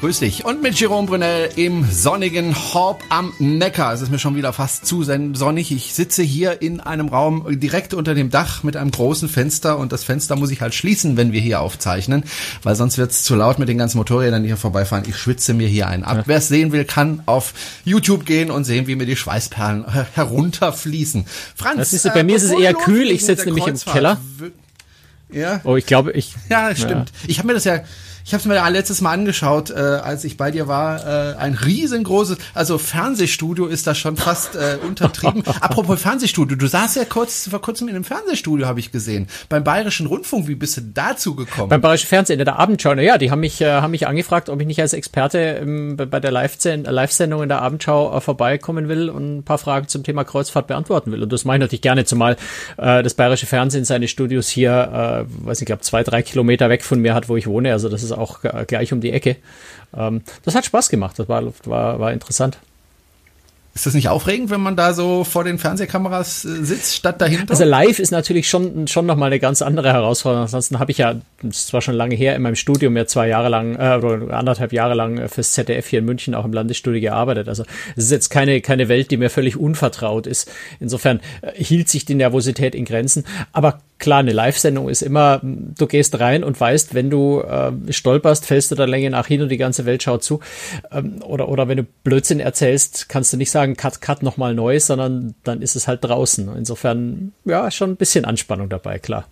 [0.00, 0.46] Grüß dich.
[0.46, 3.92] Und mit Jerome Brunel im sonnigen Horb am Neckar.
[3.92, 5.72] Es ist mir schon wieder fast zu sonnig.
[5.72, 9.92] Ich sitze hier in einem Raum direkt unter dem Dach mit einem großen Fenster und
[9.92, 12.24] das Fenster muss ich halt schließen, wenn wir hier aufzeichnen,
[12.62, 15.04] weil sonst wird es zu laut mit den ganzen Motorrädern, die hier vorbeifahren.
[15.06, 16.16] Ich schwitze mir hier einen ab.
[16.16, 16.22] Ja.
[16.24, 17.52] Wer es sehen will, kann auf
[17.84, 21.26] YouTube gehen und sehen, wie mir die Schweißperlen herunterfließen.
[21.54, 23.10] Franz, das ist, bei äh, mir ist es eher kühl.
[23.10, 24.18] Ich sitze nämlich im Keller.
[25.30, 25.60] Ja.
[25.64, 26.34] Oh, ich glaube, ich.
[26.48, 27.10] Ja, stimmt.
[27.10, 27.28] Ja.
[27.28, 27.80] Ich habe mir das ja
[28.30, 31.04] ich habe es mir ja letztes Mal angeschaut, äh, als ich bei dir war.
[31.04, 35.42] Äh, ein riesengroßes, also Fernsehstudio ist da schon fast äh, untertrieben.
[35.60, 39.26] Apropos Fernsehstudio, du saßt ja kurz vor kurzem in einem Fernsehstudio, habe ich gesehen.
[39.48, 41.70] Beim Bayerischen Rundfunk, wie bist du dazu gekommen?
[41.70, 42.94] Beim Bayerischen Fernsehen, in der Abendschau.
[42.94, 46.20] Ja, die haben mich, äh, haben mich angefragt, ob ich nicht als Experte ähm, bei
[46.20, 50.68] der Live-Sendung in der Abendschau äh, vorbeikommen will und ein paar Fragen zum Thema Kreuzfahrt
[50.68, 51.24] beantworten will.
[51.24, 52.36] Und das mache ich natürlich gerne, zumal
[52.76, 56.84] äh, das Bayerische Fernsehen seine Studios hier, äh, weiß ich glaube, zwei, drei Kilometer weg
[56.84, 57.72] von mir hat, wo ich wohne.
[57.72, 58.19] Also das ist auch
[58.66, 59.36] gleich um die Ecke.
[59.96, 62.58] Ähm, das hat Spaß gemacht, das war, war, war interessant.
[63.72, 67.50] Ist das nicht aufregend, wenn man da so vor den Fernsehkameras äh, sitzt, statt dahinter?
[67.50, 70.42] Also live ist natürlich schon, schon nochmal eine ganz andere Herausforderung.
[70.42, 73.48] Ansonsten habe ich ja, das war schon lange her, in meinem Studium ja zwei Jahre
[73.48, 77.48] lang, äh, oder anderthalb Jahre lang fürs ZDF hier in München auch im Landesstudio gearbeitet.
[77.48, 77.62] Also
[77.94, 80.50] es ist jetzt keine, keine Welt, die mir völlig unvertraut ist.
[80.80, 83.24] Insofern äh, hielt sich die Nervosität in Grenzen.
[83.52, 88.46] Aber klar, eine Live-Sendung ist immer, du gehst rein und weißt, wenn du äh, stolperst,
[88.46, 90.40] fällst du der Länge nach hin und die ganze Welt schaut zu.
[90.90, 94.80] Ähm, oder, oder wenn du Blödsinn erzählst, kannst du nicht sagen, cut, cut nochmal neu,
[94.80, 96.50] sondern dann ist es halt draußen.
[96.56, 99.26] Insofern, ja, schon ein bisschen Anspannung dabei, klar.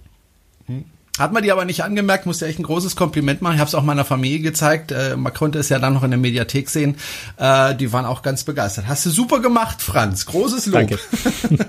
[0.66, 0.84] Hm.
[1.19, 3.55] Hat man die aber nicht angemerkt, musste echt ein großes Kompliment machen.
[3.55, 4.92] Ich habe es auch meiner Familie gezeigt.
[4.92, 6.97] Äh, man konnte es ja dann noch in der Mediathek sehen.
[7.37, 8.87] Äh, die waren auch ganz begeistert.
[8.87, 10.26] Hast du super gemacht, Franz.
[10.26, 10.75] Großes Lob.
[10.75, 10.98] Danke.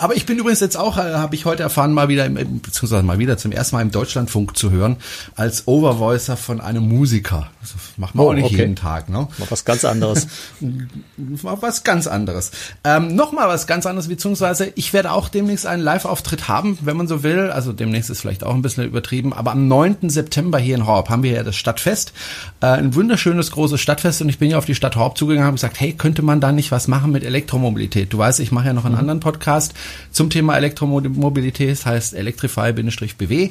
[0.00, 3.02] Aber ich bin übrigens jetzt auch, äh, habe ich heute erfahren, mal wieder, im, beziehungsweise
[3.02, 4.96] mal wieder zum ersten Mal im Deutschlandfunk zu hören,
[5.34, 7.50] als Overvoicer von einem Musiker.
[7.60, 8.58] Das macht man oh, auch nicht okay.
[8.58, 9.26] jeden Tag, ne?
[9.38, 10.28] Mal was ganz anderes.
[11.16, 12.52] Mal was ganz anderes.
[12.84, 17.08] Ähm, Nochmal was ganz anderes, beziehungsweise ich werde auch demnächst einen Live-Auftritt haben, wenn man
[17.08, 17.50] so will.
[17.50, 20.08] Also demnächst ist vielleicht auch ein bisschen übertrieben, aber am 9.
[20.10, 22.12] September hier in Horb haben wir ja das Stadtfest.
[22.60, 25.56] Äh, ein wunderschönes großes Stadtfest und ich bin ja auf die Stadt Horb zugegangen und
[25.56, 28.12] gesagt, hey, könnte man da nicht was machen mit Elektromobilität?
[28.12, 29.00] Du weißt, ich mache ja noch einen mhm.
[29.00, 29.74] anderen Podcast
[30.10, 33.50] zum Thema Elektromobilität, das heißt Electrify-BW.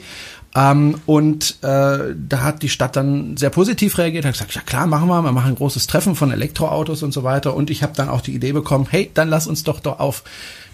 [0.55, 4.87] Ähm, und äh, da hat die Stadt dann sehr positiv reagiert, hat gesagt, ja klar,
[4.87, 7.55] machen wir, wir machen ein großes Treffen von Elektroautos und so weiter.
[7.55, 10.23] Und ich habe dann auch die Idee bekommen, hey, dann lass uns doch doch auf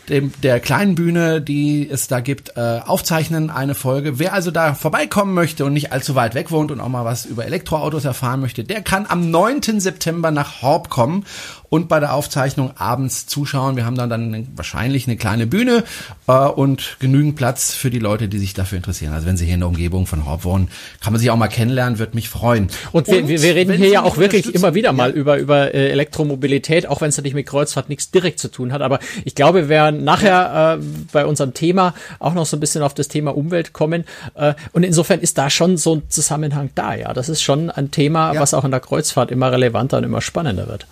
[0.09, 4.19] dem, der kleinen Bühne, die es da gibt, äh, aufzeichnen, eine Folge.
[4.19, 7.25] Wer also da vorbeikommen möchte und nicht allzu weit weg wohnt und auch mal was
[7.25, 9.79] über Elektroautos erfahren möchte, der kann am 9.
[9.79, 11.25] September nach Horb kommen
[11.73, 13.75] und bei der Aufzeichnung abends zuschauen.
[13.75, 15.83] Wir haben dann, dann wahrscheinlich eine kleine Bühne
[16.27, 19.11] äh, und genügend Platz für die Leute, die sich dafür interessieren.
[19.11, 20.67] Also wenn Sie hier in der Umgebung von Horb wohnen,
[21.01, 22.67] kann man sich auch mal kennenlernen, wird mich freuen.
[22.91, 25.89] Und wir, und wir reden hier ja auch wirklich immer wieder mal über, über äh,
[25.89, 28.83] Elektromobilität, auch wenn es natürlich mit Kreuzfahrt nichts direkt zu tun hat.
[28.83, 32.83] Aber ich glaube, wir werden nachher äh, bei unserem Thema auch noch so ein bisschen
[32.83, 34.05] auf das Thema Umwelt kommen.
[34.35, 36.95] Äh, und insofern ist da schon so ein Zusammenhang da.
[36.95, 38.39] Ja, das ist schon ein Thema, ja.
[38.39, 40.87] was auch in der Kreuzfahrt immer relevanter und immer spannender wird.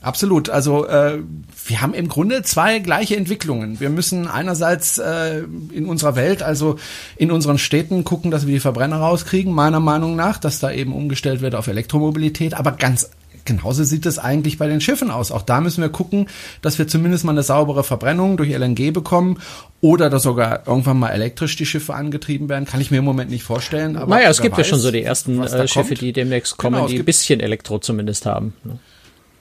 [0.00, 0.50] Absolut.
[0.50, 1.18] Also äh,
[1.66, 3.78] wir haben im Grunde zwei gleiche Entwicklungen.
[3.78, 6.76] Wir müssen einerseits äh, in unserer Welt, also
[7.16, 10.92] in unseren Städten, gucken, dass wir die Verbrenner rauskriegen, meiner Meinung nach, dass da eben
[10.92, 12.54] umgestellt wird auf Elektromobilität.
[12.54, 13.10] Aber ganz
[13.44, 15.30] genauso sieht es eigentlich bei den Schiffen aus.
[15.32, 16.28] Auch da müssen wir gucken,
[16.60, 19.38] dass wir zumindest mal eine saubere Verbrennung durch LNG bekommen
[19.80, 22.64] oder dass sogar irgendwann mal elektrisch die Schiffe angetrieben werden.
[22.64, 23.96] Kann ich mir im Moment nicht vorstellen.
[23.96, 26.00] Aber naja, es gibt weiß, ja schon so die ersten äh, Schiffe, kommt.
[26.00, 28.54] die demnächst kommen, genau, die ein bisschen Elektro zumindest haben.
[28.64, 28.78] Ne?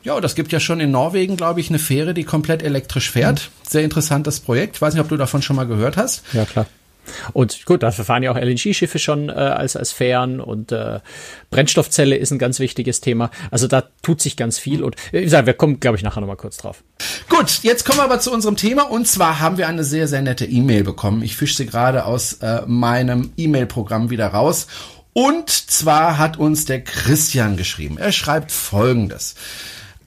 [0.03, 3.51] Ja, das gibt ja schon in Norwegen, glaube ich, eine Fähre, die komplett elektrisch fährt.
[3.63, 3.69] Mhm.
[3.69, 4.78] Sehr interessantes Projekt.
[4.78, 6.23] Ich weiß nicht, ob du davon schon mal gehört hast.
[6.33, 6.66] Ja, klar.
[7.33, 11.00] Und gut, dafür fahren ja auch LNG-Schiffe schon äh, als, als Fähren und äh,
[11.50, 13.31] Brennstoffzelle ist ein ganz wichtiges Thema.
[13.50, 16.21] Also da tut sich ganz viel und äh, wie gesagt, wir kommen, glaube ich, nachher
[16.21, 16.83] nochmal kurz drauf.
[17.30, 20.21] Gut, jetzt kommen wir aber zu unserem Thema und zwar haben wir eine sehr, sehr
[20.21, 21.21] nette E-Mail bekommen.
[21.24, 24.68] Ich fische sie gerade aus äh, meinem E-Mail-Programm wieder raus.
[25.13, 27.98] Und zwar hat uns der Christian geschrieben.
[27.98, 29.36] Er schreibt folgendes.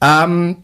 [0.00, 0.63] Ähm,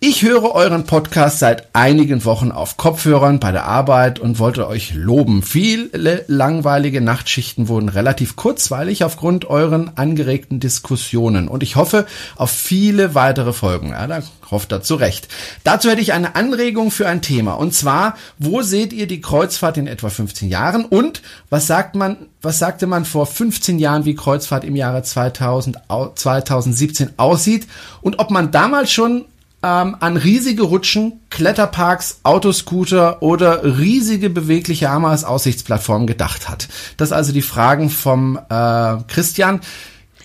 [0.00, 4.94] Ich höre euren Podcast seit einigen Wochen auf Kopfhörern bei der Arbeit und wollte euch
[4.94, 5.42] loben.
[5.42, 12.06] Viele langweilige Nachtschichten wurden relativ kurzweilig aufgrund euren angeregten Diskussionen und ich hoffe
[12.36, 13.88] auf viele weitere Folgen.
[13.88, 14.22] Ja, da
[14.52, 15.26] hofft er zu Recht.
[15.64, 19.78] Dazu hätte ich eine Anregung für ein Thema und zwar, wo seht ihr die Kreuzfahrt
[19.78, 24.14] in etwa 15 Jahren und was sagt man, was sagte man vor 15 Jahren, wie
[24.14, 25.76] Kreuzfahrt im Jahre 2000,
[26.14, 27.66] 2017 aussieht
[28.00, 29.24] und ob man damals schon
[29.62, 36.68] ähm, an riesige Rutschen, Kletterparks, Autoscooter oder riesige bewegliche Arme als Aussichtsplattform gedacht hat.
[36.96, 39.60] Das also die Fragen vom äh, Christian.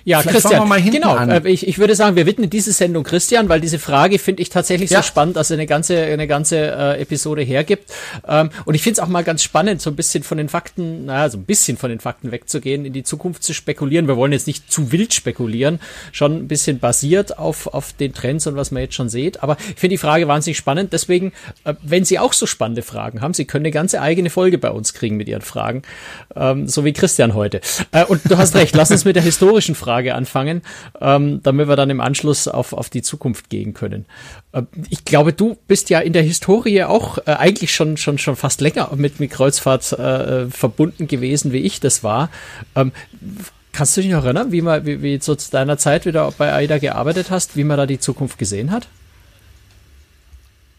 [0.06, 1.16] Ja, Vielleicht Christian, genau.
[1.16, 1.30] An.
[1.30, 4.50] Äh, ich, ich würde sagen, wir widmen diese Sendung Christian, weil diese Frage finde ich
[4.50, 5.02] tatsächlich ja.
[5.02, 7.90] so spannend, dass er eine ganze, eine ganze äh, Episode hergibt.
[8.28, 11.06] Ähm, und ich finde es auch mal ganz spannend, so ein bisschen von den Fakten,
[11.06, 14.08] naja, so ein bisschen von den Fakten wegzugehen, in die Zukunft zu spekulieren.
[14.08, 15.80] Wir wollen jetzt nicht zu wild spekulieren,
[16.12, 19.42] schon ein bisschen basiert auf, auf den Trends und was man jetzt schon sieht.
[19.42, 20.92] Aber ich finde die Frage wahnsinnig spannend.
[20.92, 21.32] Deswegen,
[21.64, 24.70] äh, wenn Sie auch so spannende Fragen haben, Sie können eine ganze eigene Folge bei
[24.70, 25.84] uns kriegen mit Ihren Fragen,
[26.36, 27.62] ähm, so wie Christian heute.
[27.94, 30.63] Äh, und du hast recht, lass uns mit der historischen Frage Frage anfangen,
[31.01, 34.06] ähm, damit wir dann im Anschluss auf, auf die Zukunft gehen können.
[34.51, 38.36] Äh, ich glaube, du bist ja in der Historie auch äh, eigentlich schon, schon, schon
[38.36, 42.31] fast länger mit, mit Kreuzfahrt äh, verbunden gewesen, wie ich das war.
[42.75, 42.92] Ähm,
[43.72, 46.51] kannst du dich noch erinnern, wie, man, wie, wie so zu deiner Zeit wieder bei
[46.51, 48.88] AIDA gearbeitet hast, wie man da die Zukunft gesehen hat?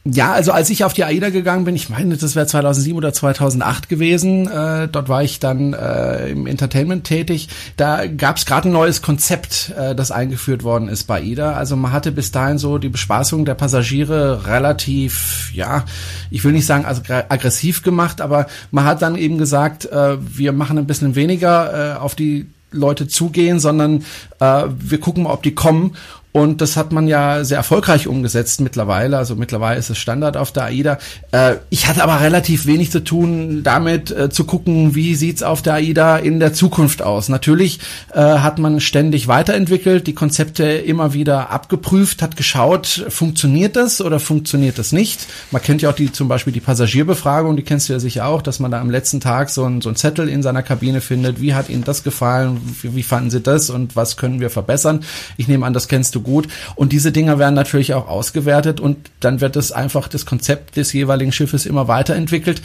[0.07, 3.15] Ja, also als ich auf die AIDA gegangen bin, ich meine, das wäre 2007 oder
[3.15, 7.49] 2008 gewesen, äh, dort war ich dann äh, im Entertainment tätig,
[7.79, 11.55] da gab es gerade ein neues Konzept, äh, das eingeführt worden ist bei AIDA.
[11.55, 15.87] Also man hatte bis dahin so die Bespaßung der Passagiere relativ, ja,
[16.31, 20.53] ich will nicht sagen also aggressiv gemacht, aber man hat dann eben gesagt, äh, wir
[20.53, 24.05] machen ein bisschen weniger äh, auf die Leute zugehen, sondern
[24.41, 25.97] äh, wir gucken mal, ob die kommen.
[26.37, 29.19] Und das hat man ja sehr erfolgreich umgesetzt mittlerweile.
[29.19, 30.99] Also mittlerweile ist es Standard auf der AIDA.
[31.31, 35.63] Äh, ich hatte aber relativ wenig zu tun, damit äh, zu gucken, wie sieht's auf
[35.63, 37.29] der AIDA in der Zukunft aus.
[37.29, 37.79] Natürlich
[38.13, 44.19] äh, hat man ständig weiterentwickelt, die Konzepte immer wieder abgeprüft, hat geschaut, funktioniert das oder
[44.19, 45.29] funktioniert das nicht.
[45.53, 48.43] Man kennt ja auch die zum Beispiel die Passagierbefragung, die kennst du ja sicher auch,
[48.43, 51.41] dass man da am letzten Tag so ein, so ein Zettel in seiner Kabine findet.
[51.41, 52.61] Wie hat Ihnen das gefallen?
[52.83, 55.05] Wie, wie fanden Sie das und was können wir verbessern?
[55.37, 56.49] Ich nehme an, das kennst du gut.
[56.75, 60.93] Und diese Dinger werden natürlich auch ausgewertet und dann wird es einfach das Konzept des
[60.93, 62.63] jeweiligen Schiffes immer weiterentwickelt.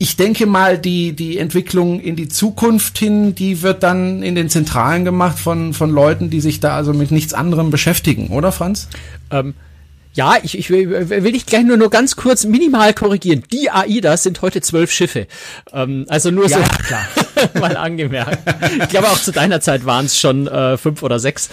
[0.00, 4.48] Ich denke mal, die, die Entwicklung in die Zukunft hin, die wird dann in den
[4.48, 8.88] Zentralen gemacht von, von Leuten, die sich da also mit nichts anderem beschäftigen, oder Franz?
[9.32, 9.54] Ähm,
[10.18, 13.44] ja, ich, ich will, will dich gleich nur, nur ganz kurz minimal korrigieren.
[13.52, 15.28] Die AIDAs sind heute zwölf Schiffe.
[15.72, 17.06] Ähm, also nur ja, so klar.
[17.60, 18.38] mal angemerkt.
[18.82, 21.48] Ich glaube, auch zu deiner Zeit waren es schon äh, fünf oder sechs.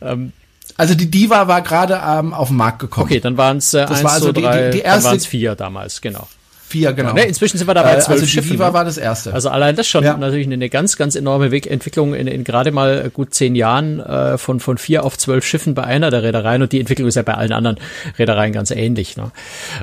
[0.00, 0.32] Ähm,
[0.80, 3.04] also die Diva war gerade ähm, auf den Markt gekommen.
[3.04, 5.02] Okay, dann waren es äh, das eins, war also zwei, drei, die, die, die erste,
[5.02, 6.26] dann waren es vier damals, genau.
[6.68, 7.12] Vier, genau.
[7.12, 8.52] Ne, inzwischen sind wir dabei äh, zwölf also Schiffen.
[8.52, 8.72] Viva ne?
[8.72, 9.34] war das erste.
[9.34, 10.16] Also allein das schon ja.
[10.16, 14.58] natürlich eine ganz, ganz enorme Wegentwicklung in, in gerade mal gut zehn Jahren äh, von,
[14.58, 17.34] von vier auf zwölf Schiffen bei einer der Reedereien und die Entwicklung ist ja bei
[17.34, 17.76] allen anderen
[18.18, 19.18] Reedereien ganz ähnlich.
[19.18, 19.32] Ne?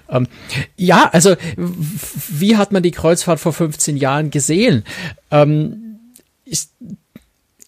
[0.09, 0.27] Ähm,
[0.77, 4.83] ja, also wie hat man die Kreuzfahrt vor 15 Jahren gesehen?
[5.29, 5.99] Ähm,
[6.45, 6.71] ist,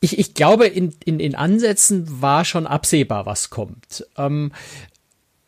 [0.02, 4.06] ich, ich glaube, in, in, in Ansätzen war schon absehbar, was kommt.
[4.18, 4.52] Ähm,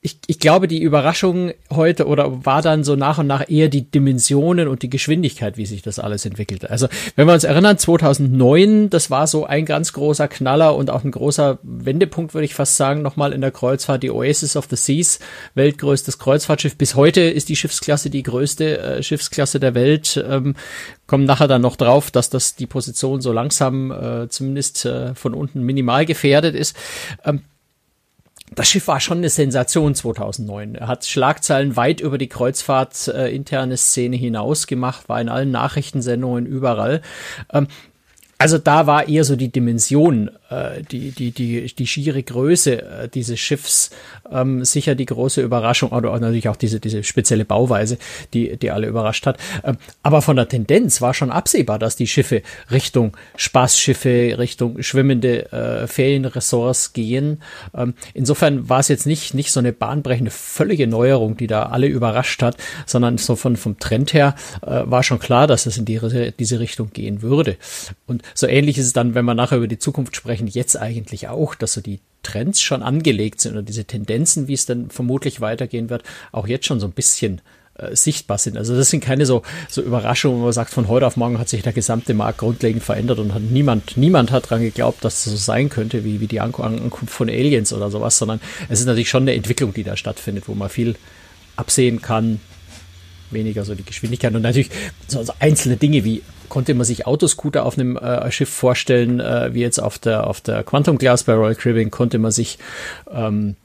[0.03, 3.83] ich, ich glaube, die Überraschung heute oder war dann so nach und nach eher die
[3.83, 6.71] Dimensionen und die Geschwindigkeit, wie sich das alles entwickelte.
[6.71, 11.03] Also wenn wir uns erinnern, 2009, das war so ein ganz großer Knaller und auch
[11.03, 14.75] ein großer Wendepunkt, würde ich fast sagen, nochmal in der Kreuzfahrt, die Oasis of the
[14.75, 15.19] Seas,
[15.53, 16.77] weltgrößtes Kreuzfahrtschiff.
[16.77, 20.23] Bis heute ist die Schiffsklasse die größte äh, Schiffsklasse der Welt.
[20.27, 20.55] Ähm,
[21.05, 25.35] kommen nachher dann noch drauf, dass das die Position so langsam äh, zumindest äh, von
[25.35, 26.75] unten minimal gefährdet ist.
[27.23, 27.41] Ähm,
[28.53, 30.75] das Schiff war schon eine Sensation 2009.
[30.75, 35.51] Er hat Schlagzeilen weit über die Kreuzfahrt äh, interne Szene hinaus gemacht, war in allen
[35.51, 37.01] Nachrichtensendungen überall.
[37.53, 37.67] Ähm,
[38.37, 43.09] also da war eher so die Dimension, äh, die, die, die, die schiere Größe äh,
[43.09, 43.91] dieses Schiffs
[44.31, 47.97] ähm, sicher die große Überraschung oder natürlich auch diese, diese spezielle Bauweise,
[48.33, 49.37] die, die alle überrascht hat.
[49.63, 55.51] Ähm, aber von der Tendenz war schon absehbar, dass die Schiffe Richtung Spaßschiffe, Richtung schwimmende
[55.51, 57.41] äh, Ferienressorts gehen.
[57.75, 61.87] Ähm, insofern war es jetzt nicht, nicht so eine bahnbrechende, völlige Neuerung, die da alle
[61.87, 65.85] überrascht hat, sondern so von, vom Trend her äh, war schon klar, dass es in
[65.85, 65.99] die,
[66.37, 67.57] diese Richtung gehen würde.
[68.07, 71.27] Und so ähnlich ist es dann, wenn wir nachher über die Zukunft sprechen, jetzt eigentlich
[71.27, 75.41] auch, dass so die Trends schon angelegt sind oder diese Tendenzen, wie es dann vermutlich
[75.41, 77.41] weitergehen wird, auch jetzt schon so ein bisschen
[77.75, 78.57] äh, sichtbar sind.
[78.57, 81.49] Also das sind keine so, so Überraschungen, wo man sagt, von heute auf morgen hat
[81.49, 85.33] sich der gesamte Markt grundlegend verändert und hat niemand, niemand hat dran geglaubt, dass das
[85.33, 89.09] so sein könnte, wie, wie die Ankunft von Aliens oder sowas, sondern es ist natürlich
[89.09, 90.95] schon eine Entwicklung, die da stattfindet, wo man viel
[91.55, 92.39] absehen kann,
[93.31, 94.69] weniger so die Geschwindigkeit und natürlich
[95.07, 96.21] so, so einzelne Dinge wie
[96.51, 100.41] konnte man sich Autoscooter auf einem äh, Schiff vorstellen, äh, wie jetzt auf der auf
[100.41, 102.59] der Quantum Glass bei Royal Caribbean konnte man sich
[103.09, 103.55] ähm,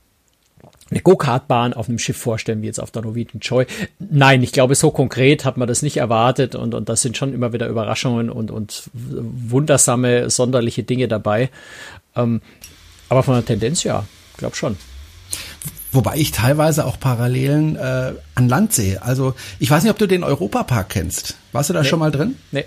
[0.88, 3.66] eine Go-Kart-Bahn auf einem Schiff vorstellen, wie jetzt auf der Norwegian Joy.
[3.98, 7.34] Nein, ich glaube, so konkret hat man das nicht erwartet und, und das sind schon
[7.34, 11.50] immer wieder Überraschungen und, und wundersame, sonderliche Dinge dabei.
[12.14, 12.40] Ähm,
[13.08, 14.04] aber von der Tendenz ja,
[14.36, 14.76] glaube schon.
[15.90, 19.02] Wobei ich teilweise auch Parallelen äh, an Land sehe.
[19.02, 21.36] Also ich weiß nicht, ob du den Europapark kennst.
[21.50, 21.88] Warst du da nee.
[21.88, 22.36] schon mal drin?
[22.52, 22.64] Nee,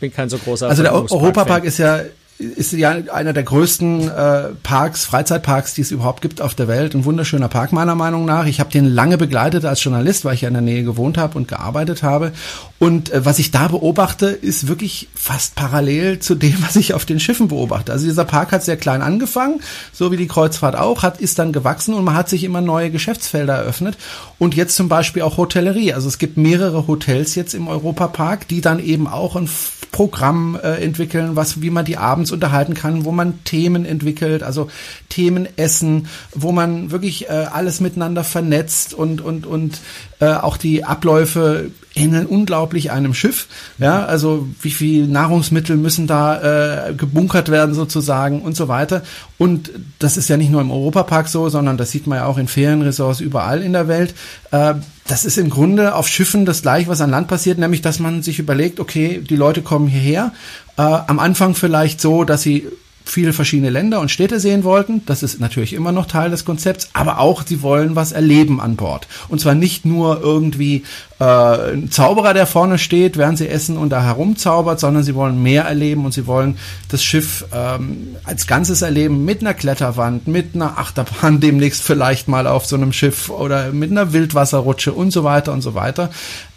[0.00, 0.68] bin kein so großer.
[0.68, 2.00] Also der Europapark ist ja
[2.38, 6.94] ist ja einer der größten äh, Parks, Freizeitparks, die es überhaupt gibt auf der Welt.
[6.94, 8.46] Ein wunderschöner Park meiner Meinung nach.
[8.46, 11.36] Ich habe den lange begleitet als Journalist, weil ich ja in der Nähe gewohnt habe
[11.36, 12.32] und gearbeitet habe.
[12.78, 17.04] Und äh, was ich da beobachte, ist wirklich fast parallel zu dem, was ich auf
[17.04, 17.92] den Schiffen beobachte.
[17.92, 19.60] Also dieser Park hat sehr klein angefangen,
[19.92, 22.90] so wie die Kreuzfahrt auch, hat ist dann gewachsen und man hat sich immer neue
[22.90, 23.96] Geschäftsfelder eröffnet.
[24.38, 25.92] Und jetzt zum Beispiel auch Hotellerie.
[25.92, 29.48] Also es gibt mehrere Hotels jetzt im Europapark, die dann eben auch ein
[29.92, 34.68] Programm äh, entwickeln, was, wie man die abends unterhalten kann, wo man Themen entwickelt, also
[35.08, 39.80] Themen essen, wo man wirklich äh, alles miteinander vernetzt und, und, und
[40.20, 43.48] äh, auch die Abläufe ähneln unglaublich einem Schiff.
[43.78, 49.02] Ja, also wie viel Nahrungsmittel müssen da äh, gebunkert werden sozusagen und so weiter.
[49.36, 52.38] Und das ist ja nicht nur im Europapark so, sondern das sieht man ja auch
[52.38, 54.14] in Ferienresorts überall in der Welt.
[54.50, 54.74] Äh,
[55.08, 58.22] das ist im Grunde auf Schiffen das gleiche, was an Land passiert, nämlich dass man
[58.22, 60.32] sich überlegt, okay, die Leute kommen hierher.
[60.76, 62.68] Äh, am Anfang vielleicht so, dass sie
[63.08, 65.02] viele verschiedene Länder und Städte sehen wollten.
[65.06, 68.76] Das ist natürlich immer noch Teil des Konzepts, aber auch sie wollen was erleben an
[68.76, 69.08] Bord.
[69.28, 70.84] Und zwar nicht nur irgendwie
[71.20, 75.42] äh, ein Zauberer, der vorne steht, während sie essen und da herumzaubert, sondern sie wollen
[75.42, 76.58] mehr erleben und sie wollen
[76.90, 82.46] das Schiff ähm, als Ganzes erleben mit einer Kletterwand, mit einer Achterbahn demnächst vielleicht mal
[82.46, 86.10] auf so einem Schiff oder mit einer Wildwasserrutsche und so weiter und so weiter.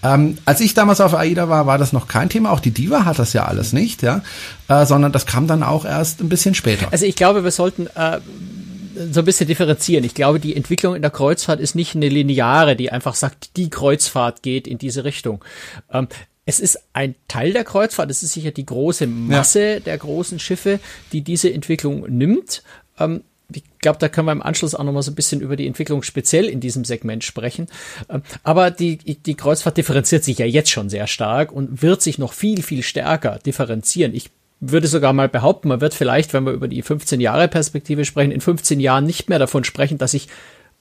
[0.04, 2.52] Ähm, als ich damals auf AIDA war, war das noch kein Thema.
[2.52, 4.22] Auch die Diva hat das ja alles nicht, ja,
[4.68, 6.88] äh, sondern das kam dann auch erst ein bisschen später.
[6.92, 8.20] Also ich glaube, wir sollten äh,
[9.12, 10.04] so ein bisschen differenzieren.
[10.04, 13.70] Ich glaube, die Entwicklung in der Kreuzfahrt ist nicht eine lineare, die einfach sagt, die
[13.70, 15.44] Kreuzfahrt geht in diese Richtung.
[15.92, 16.08] Ähm,
[16.46, 19.80] es ist ein Teil der Kreuzfahrt, es ist sicher die große Masse ja.
[19.80, 20.80] der großen Schiffe,
[21.12, 22.64] die diese Entwicklung nimmt.
[23.00, 25.56] Ähm, ich glaube, da können wir im Anschluss auch noch mal so ein bisschen über
[25.56, 27.68] die Entwicklung speziell in diesem Segment sprechen.
[28.10, 32.18] Ähm, aber die, die Kreuzfahrt differenziert sich ja jetzt schon sehr stark und wird sich
[32.18, 34.14] noch viel, viel stärker differenzieren.
[34.16, 38.06] Ich würde sogar mal behaupten, man wird vielleicht, wenn wir über die 15 Jahre Perspektive
[38.06, 40.28] sprechen, in 15 Jahren nicht mehr davon sprechen, dass ich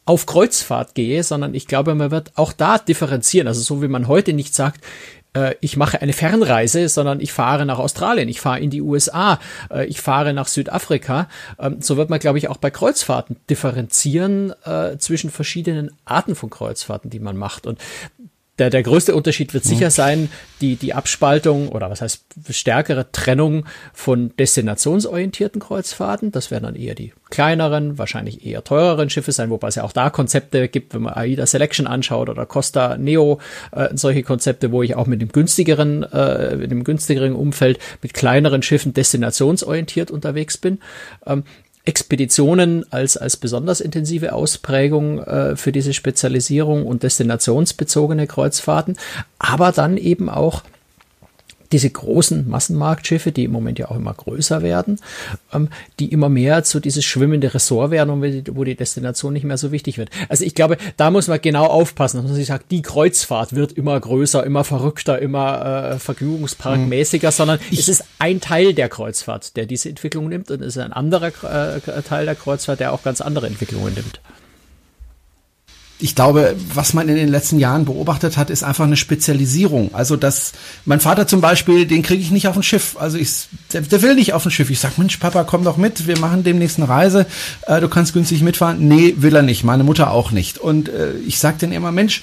[0.05, 3.49] auf Kreuzfahrt gehe, sondern ich glaube, man wird auch da differenzieren.
[3.49, 4.85] Also so wie man heute nicht sagt,
[5.35, 9.39] äh, ich mache eine Fernreise, sondern ich fahre nach Australien, ich fahre in die USA,
[9.71, 11.29] äh, ich fahre nach Südafrika.
[11.59, 16.51] Ähm, so wird man, glaube ich, auch bei Kreuzfahrten differenzieren äh, zwischen verschiedenen Arten von
[16.51, 17.67] Kreuzfahrten, die man macht.
[17.67, 17.79] Und
[18.61, 19.91] der, der größte Unterschied wird sicher mhm.
[19.91, 20.29] sein,
[20.61, 23.65] die, die Abspaltung oder was heißt stärkere Trennung
[23.95, 26.31] von destinationsorientierten Kreuzfahrten.
[26.31, 29.93] Das werden dann eher die kleineren, wahrscheinlich eher teureren Schiffe sein, wobei es ja auch
[29.93, 33.41] da Konzepte gibt, wenn man AIDA Selection anschaut oder Costa Neo,
[33.73, 38.13] äh, solche Konzepte, wo ich auch mit dem günstigeren, äh, mit dem günstigeren Umfeld mit
[38.13, 40.81] kleineren Schiffen destinationsorientiert unterwegs bin.
[41.27, 41.45] Ähm,
[41.91, 48.97] Expeditionen als, als besonders intensive Ausprägung äh, für diese Spezialisierung und destinationsbezogene Kreuzfahrten,
[49.41, 50.63] aber dann eben auch
[51.73, 54.99] diese großen Massenmarktschiffe, die im Moment ja auch immer größer werden,
[55.53, 59.59] ähm, die immer mehr zu dieses schwimmende Ressort werden und wo die Destination nicht mehr
[59.59, 60.11] so wichtig wird.
[60.29, 63.73] Also ich glaube, da muss man genau aufpassen, dass man sich sagt, die Kreuzfahrt wird
[63.73, 67.35] immer größer, immer verrückter, immer äh, vergnügungsparkmäßiger, hm.
[67.35, 70.83] sondern ich es ist ein Teil der Kreuzfahrt, der diese Entwicklung nimmt und es ist
[70.83, 74.21] ein anderer äh, Teil der Kreuzfahrt, der auch ganz andere Entwicklungen nimmt
[76.01, 79.95] ich glaube, was man in den letzten Jahren beobachtet hat, ist einfach eine Spezialisierung.
[79.95, 80.53] Also dass
[80.85, 82.97] mein Vater zum Beispiel, den kriege ich nicht auf ein Schiff.
[82.99, 84.71] Also ich, der, der, will nicht auf ein Schiff.
[84.71, 86.07] Ich sag, Mensch, Papa, komm doch mit.
[86.07, 87.27] Wir machen demnächst eine Reise.
[87.67, 88.87] Äh, du kannst günstig mitfahren.
[88.89, 89.65] Nee, will er nicht.
[89.65, 90.59] Meine Mutter auch nicht.
[90.59, 92.23] Und äh, ich sag denen immer, Mensch,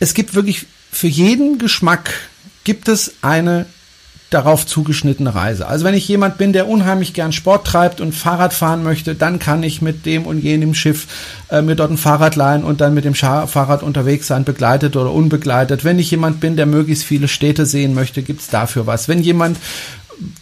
[0.00, 2.10] es gibt wirklich für jeden Geschmack
[2.64, 3.66] gibt es eine
[4.34, 5.66] darauf zugeschnittene Reise.
[5.66, 9.38] Also wenn ich jemand bin, der unheimlich gern Sport treibt und Fahrrad fahren möchte, dann
[9.38, 11.06] kann ich mit dem und jenem Schiff
[11.50, 14.96] äh, mir dort ein Fahrrad leihen und dann mit dem Scha Fahrrad unterwegs sein, begleitet
[14.96, 15.84] oder unbegleitet.
[15.84, 19.08] Wenn ich jemand bin, der möglichst viele Städte sehen möchte, gibt's dafür was.
[19.08, 19.58] Wenn jemand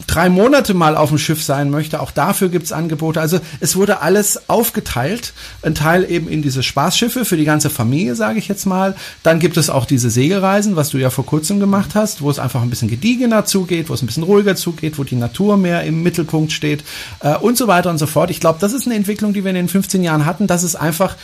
[0.06, 3.20] drei Monate mal auf dem Schiff sein möchte, auch dafür gibt's Angebote.
[3.20, 5.32] Also es wurde alles aufgeteilt.
[5.62, 8.94] Ein Teil eben in diese Spaßschiffe für die ganze Familie, sage ich jetzt mal.
[9.22, 12.38] Dann gibt es auch diese Segelreisen, was du ja vor kurzem gemacht hast, wo es
[12.38, 15.84] einfach ein bisschen gediegener zugeht, wo es ein bisschen ruhiger zugeht, wo die Natur mehr
[15.84, 16.84] im Mittelpunkt steht
[17.20, 18.30] äh, und so weiter und so fort.
[18.30, 20.76] Ich glaube, das ist eine Entwicklung, die wir in den 15 Jahren hatten, dass es
[20.76, 21.16] einfach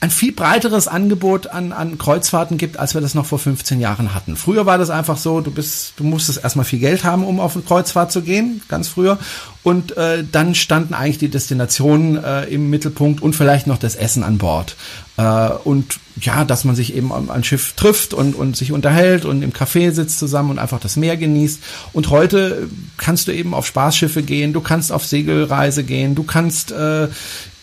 [0.00, 4.14] ein viel breiteres Angebot an, an Kreuzfahrten gibt, als wir das noch vor 15 Jahren
[4.14, 4.36] hatten.
[4.36, 7.56] Früher war das einfach so, du bist, du musstest erstmal viel Geld haben, um auf
[7.56, 9.18] eine Kreuzfahrt zu gehen, ganz früher.
[9.62, 14.22] Und äh, dann standen eigentlich die Destinationen äh, im Mittelpunkt und vielleicht noch das Essen
[14.22, 14.76] an Bord.
[15.16, 19.24] Äh, und ja, dass man sich eben am, am Schiff trifft und, und sich unterhält
[19.24, 21.60] und im Café sitzt zusammen und einfach das Meer genießt.
[21.94, 26.70] Und heute kannst du eben auf Spaßschiffe gehen, du kannst auf Segelreise gehen, du kannst
[26.70, 27.08] äh,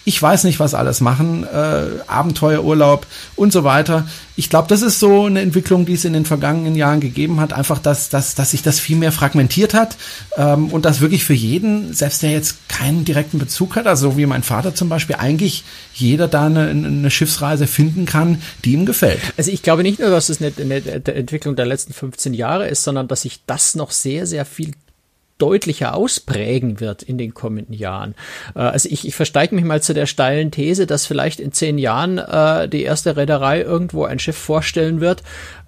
[0.06, 4.08] ich weiß nicht, was alles machen, äh, Abenteuerurlaub und so weiter.
[4.36, 7.54] Ich glaube, das ist so eine Entwicklung, die es in den vergangenen Jahren gegeben hat,
[7.54, 9.96] einfach, dass, dass, dass sich das viel mehr fragmentiert hat
[10.38, 14.26] ähm, und dass wirklich für jeden, selbst der jetzt keinen direkten Bezug hat, also wie
[14.26, 19.22] mein Vater zum Beispiel, eigentlich jeder da eine, eine Schiffsreise finden kann, die ihm gefällt.
[19.38, 20.84] Also ich glaube nicht nur, dass es eine, eine
[21.14, 24.72] Entwicklung der letzten 15 Jahre ist, sondern dass sich das noch sehr, sehr viel
[25.44, 28.16] deutlicher ausprägen wird in den kommenden Jahren.
[28.56, 31.78] Äh, also ich, ich versteige mich mal zu der steilen These, dass vielleicht in zehn
[31.78, 35.22] Jahren äh, die erste Reederei irgendwo ein Schiff vorstellen wird,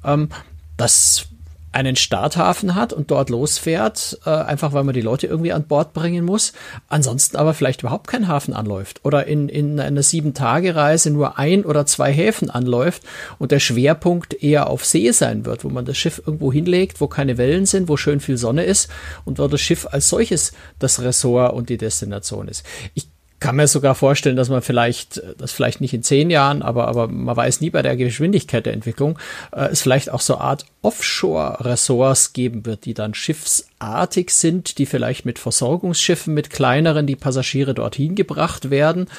[0.05, 0.29] ähm,
[0.77, 1.27] das
[1.75, 5.91] einen Starthafen hat und dort losfährt, äh, einfach weil man die Leute irgendwie an Bord
[5.91, 6.53] bringen muss,
[6.87, 11.85] ansonsten aber vielleicht überhaupt kein Hafen anläuft oder in, in einer Sieben-Tage-Reise nur ein oder
[11.85, 13.03] zwei Häfen anläuft
[13.39, 17.07] und der Schwerpunkt eher auf See sein wird, wo man das Schiff irgendwo hinlegt, wo
[17.07, 18.89] keine Wellen sind, wo schön viel Sonne ist
[19.25, 22.65] und wo das Schiff als solches das Ressort und die Destination ist.
[22.93, 23.09] Ich
[23.45, 27.07] kann mir sogar vorstellen, dass man vielleicht, das vielleicht nicht in zehn Jahren, aber, aber
[27.07, 29.19] man weiß nie bei der Geschwindigkeit der Entwicklung,
[29.51, 35.27] äh, es vielleicht auch so Art Offshore-Ressorts geben wird, die dann schiffsartig sind, die vielleicht
[35.27, 39.09] mit Versorgungsschiffen, mit kleineren, die Passagiere dorthin gebracht werden.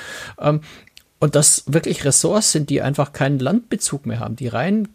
[0.41, 0.61] Ähm,
[1.21, 4.89] und das wirklich Ressorts sind, die einfach keinen Landbezug mehr haben, die rein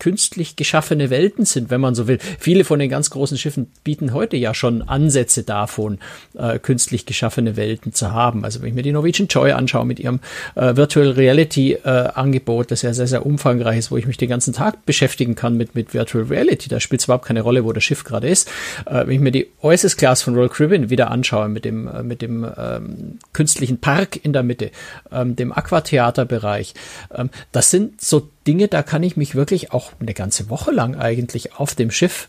[0.00, 2.18] künstlich geschaffene Welten sind, wenn man so will.
[2.40, 5.98] Viele von den ganz großen Schiffen bieten heute ja schon Ansätze davon,
[6.36, 8.44] äh, künstlich geschaffene Welten zu haben.
[8.44, 10.18] Also wenn ich mir die Norwegian Joy anschaue mit ihrem
[10.56, 14.28] äh, Virtual Reality äh, Angebot, das ja sehr, sehr umfangreich ist, wo ich mich den
[14.28, 17.72] ganzen Tag beschäftigen kann mit, mit Virtual Reality, da spielt es überhaupt keine Rolle, wo
[17.72, 18.48] das Schiff gerade ist.
[18.86, 22.02] Äh, wenn ich mir die Oasis Class von Royal Caribbean wieder anschaue mit dem, äh,
[22.02, 24.70] mit dem ähm, künstlichen Park in der Mitte,
[25.12, 26.74] ähm, dem Aquatheaterbereich,
[27.14, 30.96] ähm, das sind so Dinge, da kann ich mich wirklich auch eine ganze Woche lang
[30.96, 32.28] eigentlich auf dem Schiff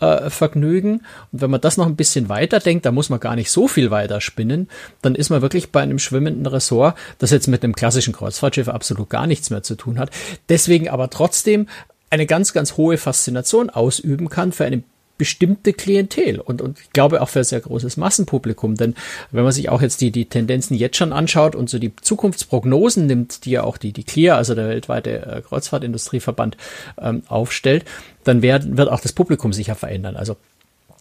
[0.00, 1.02] äh, vergnügen.
[1.32, 3.68] Und wenn man das noch ein bisschen weiter denkt, da muss man gar nicht so
[3.68, 4.68] viel weiter spinnen,
[5.02, 9.10] dann ist man wirklich bei einem schwimmenden Ressort, das jetzt mit einem klassischen Kreuzfahrtschiff absolut
[9.10, 10.10] gar nichts mehr zu tun hat.
[10.48, 11.68] Deswegen aber trotzdem
[12.10, 14.82] eine ganz, ganz hohe Faszination ausüben kann für eine
[15.18, 18.76] bestimmte Klientel und, und ich glaube auch für ein sehr großes Massenpublikum.
[18.76, 18.94] Denn
[19.32, 23.06] wenn man sich auch jetzt die, die Tendenzen jetzt schon anschaut und so die Zukunftsprognosen
[23.06, 26.56] nimmt, die ja auch die, die CLIA, also der weltweite äh, Kreuzfahrtindustrieverband,
[26.98, 27.84] ähm, aufstellt,
[28.24, 30.16] dann wird, wird auch das Publikum sicher verändern.
[30.16, 30.36] Also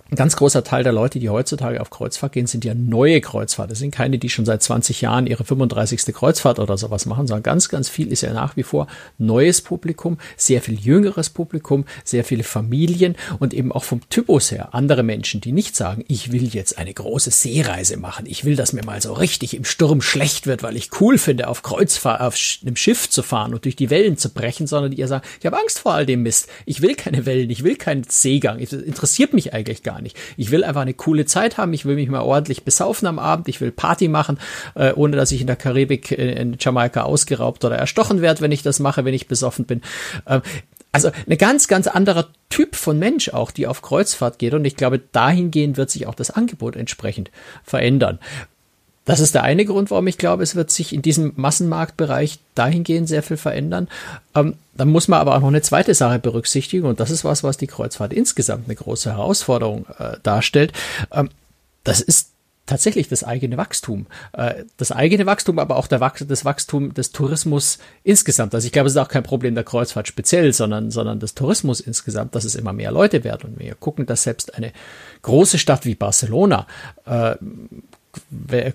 [0.09, 3.71] ein ganz großer Teil der Leute, die heutzutage auf Kreuzfahrt gehen, sind ja neue Kreuzfahrt.
[3.71, 6.13] Das sind keine, die schon seit 20 Jahren ihre 35.
[6.13, 10.17] Kreuzfahrt oder sowas machen, sondern ganz, ganz viel ist ja nach wie vor neues Publikum,
[10.37, 15.41] sehr viel jüngeres Publikum, sehr viele Familien und eben auch vom Typus her andere Menschen,
[15.41, 18.25] die nicht sagen, ich will jetzt eine große Seereise machen.
[18.27, 21.47] Ich will, dass mir mal so richtig im Sturm schlecht wird, weil ich cool finde,
[21.47, 24.99] auf Kreuzfahrt, auf einem Schiff zu fahren und durch die Wellen zu brechen, sondern die
[24.99, 26.47] ihr sagen, ich habe Angst vor all dem Mist.
[26.65, 28.59] Ich will keine Wellen, ich will keinen Seegang.
[28.59, 30.17] Das interessiert mich eigentlich gar gar nicht.
[30.37, 33.47] Ich will einfach eine coole Zeit haben, ich will mich mal ordentlich besaufen am Abend,
[33.47, 34.39] ich will Party machen,
[34.75, 38.51] äh, ohne dass ich in der Karibik in, in Jamaika ausgeraubt oder erstochen werde, wenn
[38.51, 39.81] ich das mache, wenn ich besoffen bin.
[40.25, 40.41] Äh,
[40.91, 44.53] also eine ganz, ganz anderer Typ von Mensch auch, die auf Kreuzfahrt geht.
[44.53, 47.29] Und ich glaube, dahingehend wird sich auch das Angebot entsprechend
[47.63, 48.19] verändern.
[49.07, 53.07] Das ist der eine Grund, warum ich glaube, es wird sich in diesem Massenmarktbereich dahingehend
[53.07, 53.87] sehr viel verändern.
[54.35, 57.41] Ähm, dann muss man aber auch noch eine zweite Sache berücksichtigen und das ist was,
[57.41, 60.73] was die Kreuzfahrt insgesamt eine große Herausforderung äh, darstellt.
[61.13, 61.29] Ähm,
[61.85, 62.31] das ist
[62.65, 64.07] tatsächlich das eigene Wachstum.
[64.33, 68.53] Äh, das eigene Wachstum, aber auch Wach das Wachstum des Tourismus insgesamt.
[68.53, 71.79] Also ich glaube, es ist auch kein Problem der Kreuzfahrt speziell, sondern, sondern des Tourismus
[71.79, 73.51] insgesamt, dass es immer mehr Leute werden.
[73.51, 74.73] Und wir gucken, dass selbst eine
[75.21, 76.67] große Stadt wie Barcelona
[77.05, 77.35] äh,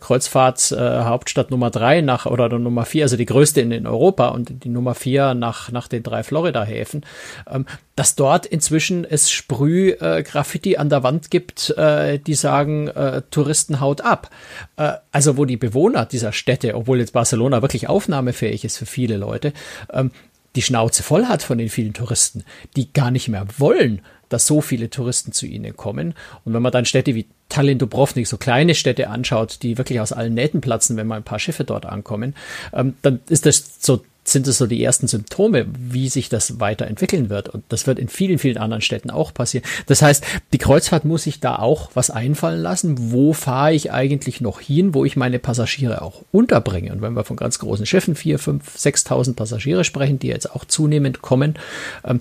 [0.01, 4.65] Kreuzfahrt äh, Nummer drei nach oder Nummer vier, also die größte in, in Europa und
[4.65, 7.05] die Nummer vier nach nach den drei Florida-Häfen,
[7.51, 13.23] ähm, dass dort inzwischen es Sprüh-Graffiti äh, an der Wand gibt, äh, die sagen äh,
[13.31, 14.31] Touristen haut ab.
[14.77, 19.17] Äh, also wo die Bewohner dieser Städte, obwohl jetzt Barcelona wirklich aufnahmefähig ist für viele
[19.17, 19.53] Leute,
[19.93, 20.11] ähm,
[20.55, 22.45] die Schnauze voll hat von den vielen Touristen,
[22.77, 26.15] die gar nicht mehr wollen, dass so viele Touristen zu ihnen kommen.
[26.45, 30.13] Und wenn man dann Städte wie Tallinn, Dubrovnik, so kleine Städte anschaut, die wirklich aus
[30.13, 32.35] allen Nähten platzen, wenn mal ein paar Schiffe dort ankommen,
[32.73, 37.29] ähm, dann ist das so sind es so die ersten Symptome, wie sich das weiterentwickeln
[37.29, 37.49] wird.
[37.49, 39.67] Und das wird in vielen, vielen anderen Städten auch passieren.
[39.87, 43.11] Das heißt, die Kreuzfahrt muss sich da auch was einfallen lassen.
[43.11, 46.93] Wo fahre ich eigentlich noch hin, wo ich meine Passagiere auch unterbringe?
[46.93, 50.65] Und wenn wir von ganz großen Schiffen, vier, fünf, sechstausend Passagiere sprechen, die jetzt auch
[50.65, 51.57] zunehmend kommen,
[52.05, 52.21] ähm,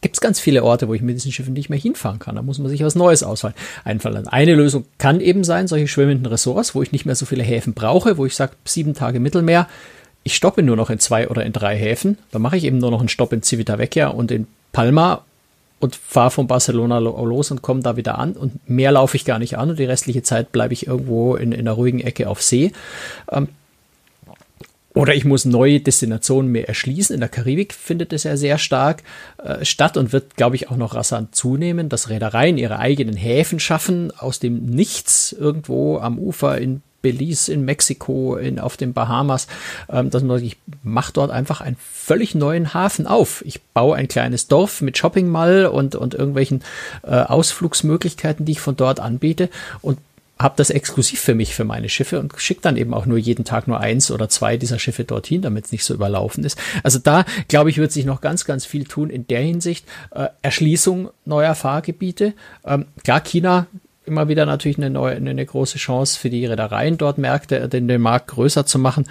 [0.00, 2.36] gibt es ganz viele Orte, wo ich mit diesen Schiffen nicht mehr hinfahren kann.
[2.36, 3.54] Da muss man sich was Neues ausfallen.
[3.84, 4.28] einfallen.
[4.28, 7.74] Eine Lösung kann eben sein, solche schwimmenden Ressorts, wo ich nicht mehr so viele Häfen
[7.74, 9.68] brauche, wo ich sage, sieben Tage Mittelmeer,
[10.22, 12.18] ich stoppe nur noch in zwei oder in drei Häfen.
[12.32, 15.24] Dann mache ich eben nur noch einen Stopp in Civitavecchia und in Palma
[15.78, 18.32] und fahre von Barcelona los und komme da wieder an.
[18.32, 21.52] Und mehr laufe ich gar nicht an und die restliche Zeit bleibe ich irgendwo in,
[21.52, 22.72] in einer ruhigen Ecke auf See.
[23.30, 23.48] Ähm,
[24.96, 27.12] oder ich muss neue Destinationen mehr erschließen.
[27.12, 29.02] In der Karibik findet es ja sehr stark
[29.36, 33.60] äh, statt und wird, glaube ich, auch noch rasant zunehmen, dass Reedereien ihre eigenen Häfen
[33.60, 39.48] schaffen, aus dem Nichts irgendwo am Ufer in Belize, in Mexiko, in, auf den Bahamas,
[39.90, 43.44] ähm, dass man ich mache dort einfach einen völlig neuen Hafen auf.
[43.44, 46.62] Ich baue ein kleines Dorf mit Shopping Mall und, und irgendwelchen
[47.02, 49.50] äh, Ausflugsmöglichkeiten, die ich von dort anbiete
[49.82, 49.98] und
[50.38, 53.44] habe das exklusiv für mich, für meine Schiffe und schicke dann eben auch nur jeden
[53.44, 56.58] Tag nur eins oder zwei dieser Schiffe dorthin, damit es nicht so überlaufen ist.
[56.82, 59.86] Also da, glaube ich, wird sich noch ganz, ganz viel tun in der Hinsicht.
[60.10, 62.34] Äh, Erschließung neuer Fahrgebiete.
[62.64, 63.66] Ähm, klar, China
[64.04, 68.00] immer wieder natürlich eine neue, eine, große Chance für die Reedereien dort Märkte, den, den
[68.00, 69.06] Markt größer zu machen.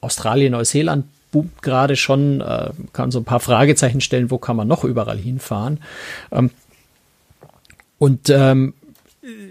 [0.00, 4.68] Australien, Neuseeland boomt gerade schon, äh, kann so ein paar Fragezeichen stellen, wo kann man
[4.68, 5.80] noch überall hinfahren.
[6.32, 6.50] Ähm,
[7.98, 8.74] und ähm,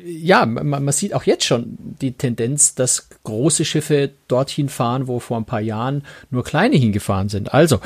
[0.05, 5.19] ja, man, man sieht auch jetzt schon die Tendenz, dass große Schiffe dorthin fahren, wo
[5.19, 7.53] vor ein paar Jahren nur kleine hingefahren sind.
[7.53, 7.79] Also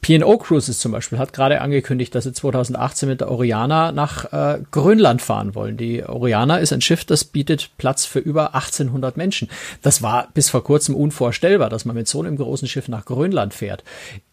[0.00, 4.60] P&O Cruises zum Beispiel hat gerade angekündigt, dass sie 2018 mit der Oriana nach äh,
[4.70, 5.76] Grönland fahren wollen.
[5.76, 9.48] Die Oriana ist ein Schiff, das bietet Platz für über 1800 Menschen.
[9.82, 13.52] Das war bis vor kurzem unvorstellbar, dass man mit so einem großen Schiff nach Grönland
[13.52, 13.84] fährt.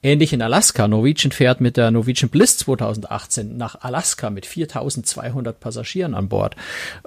[0.02, 0.88] Ähnlich in Alaska.
[0.88, 6.56] Norwegian fährt mit der Norwegian Bliss 2018 nach Alaska mit 4200 Passagieren an Bord.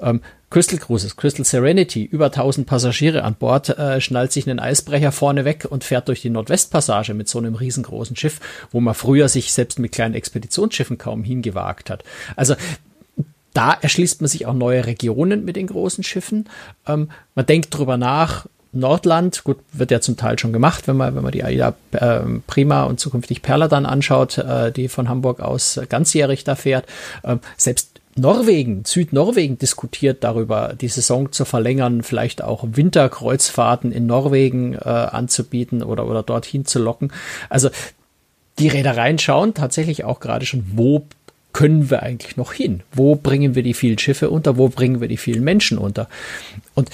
[0.00, 0.20] Ähm,
[0.50, 5.44] Crystal Cruises, Crystal Serenity, über 1000 Passagiere an Bord, äh, schnallt sich einen Eisbrecher vorne
[5.44, 8.40] weg und fährt durch die Nordwestpassage mit so einem riesengroßen Schiff,
[8.72, 12.02] wo man früher sich selbst mit kleinen Expeditionsschiffen kaum hingewagt hat.
[12.34, 12.56] Also
[13.54, 16.48] da erschließt man sich auch neue Regionen mit den großen Schiffen.
[16.86, 21.16] Ähm, man denkt drüber nach, Nordland, gut, wird ja zum Teil schon gemacht, wenn man,
[21.16, 25.40] wenn man die AIDA äh, Prima und zukünftig Perla dann anschaut, äh, die von Hamburg
[25.40, 26.86] aus ganzjährig da fährt.
[27.24, 34.74] Äh, selbst Norwegen, Südnorwegen diskutiert darüber, die Saison zu verlängern, vielleicht auch Winterkreuzfahrten in Norwegen
[34.74, 37.12] äh, anzubieten oder, oder dorthin zu locken.
[37.48, 37.70] Also
[38.58, 41.06] die Reedereien schauen tatsächlich auch gerade schon, wo
[41.52, 42.82] können wir eigentlich noch hin?
[42.92, 44.56] Wo bringen wir die vielen Schiffe unter?
[44.56, 46.08] Wo bringen wir die vielen Menschen unter?
[46.74, 46.90] Und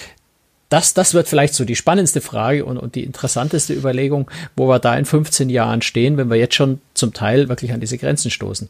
[0.69, 4.79] das, das wird vielleicht so die spannendste Frage und, und die interessanteste Überlegung, wo wir
[4.79, 8.31] da in 15 Jahren stehen, wenn wir jetzt schon zum Teil wirklich an diese Grenzen
[8.31, 8.69] stoßen.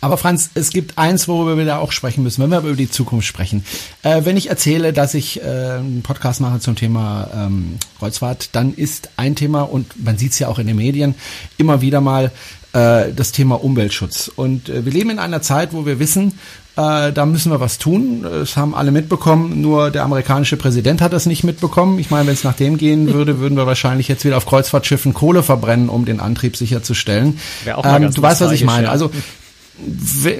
[0.00, 2.90] Aber Franz, es gibt eins, worüber wir da auch sprechen müssen, wenn wir über die
[2.90, 3.64] Zukunft sprechen.
[4.02, 8.74] Äh, wenn ich erzähle, dass ich äh, einen Podcast mache zum Thema ähm, Kreuzfahrt, dann
[8.74, 11.14] ist ein Thema, und man sieht es ja auch in den Medien,
[11.56, 12.30] immer wieder mal
[12.72, 14.28] äh, das Thema Umweltschutz.
[14.28, 16.38] Und äh, wir leben in einer Zeit, wo wir wissen,
[16.76, 18.22] äh, da müssen wir was tun.
[18.22, 21.98] Das haben alle mitbekommen, nur der amerikanische Präsident hat das nicht mitbekommen.
[21.98, 25.14] Ich meine, wenn es nach dem gehen würde, würden wir wahrscheinlich jetzt wieder auf Kreuzfahrtschiffen
[25.14, 27.40] Kohle verbrennen, um den Antrieb sicherzustellen.
[27.66, 28.90] Ähm, du weißt, was ich meine.
[28.90, 29.10] Also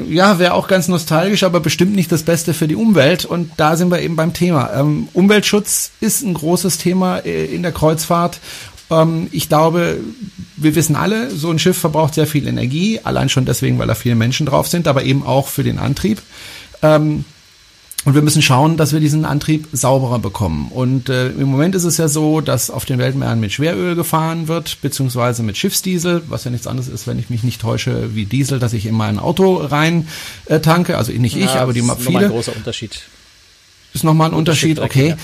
[0.09, 3.25] ja, wäre auch ganz nostalgisch, aber bestimmt nicht das Beste für die Umwelt.
[3.25, 4.70] Und da sind wir eben beim Thema.
[4.75, 8.40] Ähm, Umweltschutz ist ein großes Thema äh, in der Kreuzfahrt.
[8.90, 9.99] Ähm, ich glaube,
[10.57, 13.94] wir wissen alle, so ein Schiff verbraucht sehr viel Energie, allein schon deswegen, weil da
[13.94, 16.22] viele Menschen drauf sind, aber eben auch für den Antrieb.
[16.83, 17.25] Ähm,
[18.07, 20.71] und wir müssen schauen, dass wir diesen Antrieb sauberer bekommen.
[20.71, 24.47] Und äh, im Moment ist es ja so, dass auf den Weltmeeren mit Schweröl gefahren
[24.47, 28.25] wird, beziehungsweise mit Schiffsdiesel, was ja nichts anderes ist, wenn ich mich nicht täusche, wie
[28.25, 30.07] Diesel, dass ich in mein Auto rein
[30.45, 30.97] äh, tanke.
[30.99, 31.97] Also nicht ja, ich, aber die viele.
[31.99, 33.03] Ist ein großer Unterschied.
[33.92, 35.09] Ist nochmal ein Unterschied, okay.
[35.09, 35.16] Ja.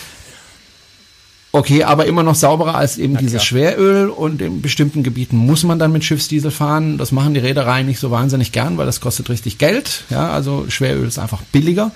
[1.54, 3.44] Okay, aber immer noch sauberer als eben Na, dieses klar.
[3.44, 6.96] Schweröl und in bestimmten Gebieten muss man dann mit Schiffsdiesel fahren.
[6.96, 10.04] Das machen die Reedereien nicht so wahnsinnig gern, weil das kostet richtig Geld.
[10.08, 11.90] Ja, also Schweröl ist einfach billiger.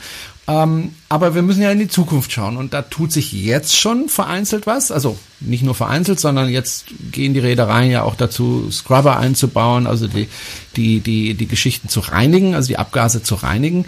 [0.47, 4.09] Ähm, aber wir müssen ja in die Zukunft schauen und da tut sich jetzt schon
[4.11, 4.93] vereinzelt was.
[4.93, 10.07] Also nicht nur vereinzelt, sondern jetzt gehen die Reedereien ja auch dazu, Scrubber einzubauen, also
[10.07, 10.29] die,
[10.77, 13.87] die, die, die Geschichten zu reinigen, also die Abgase zu reinigen.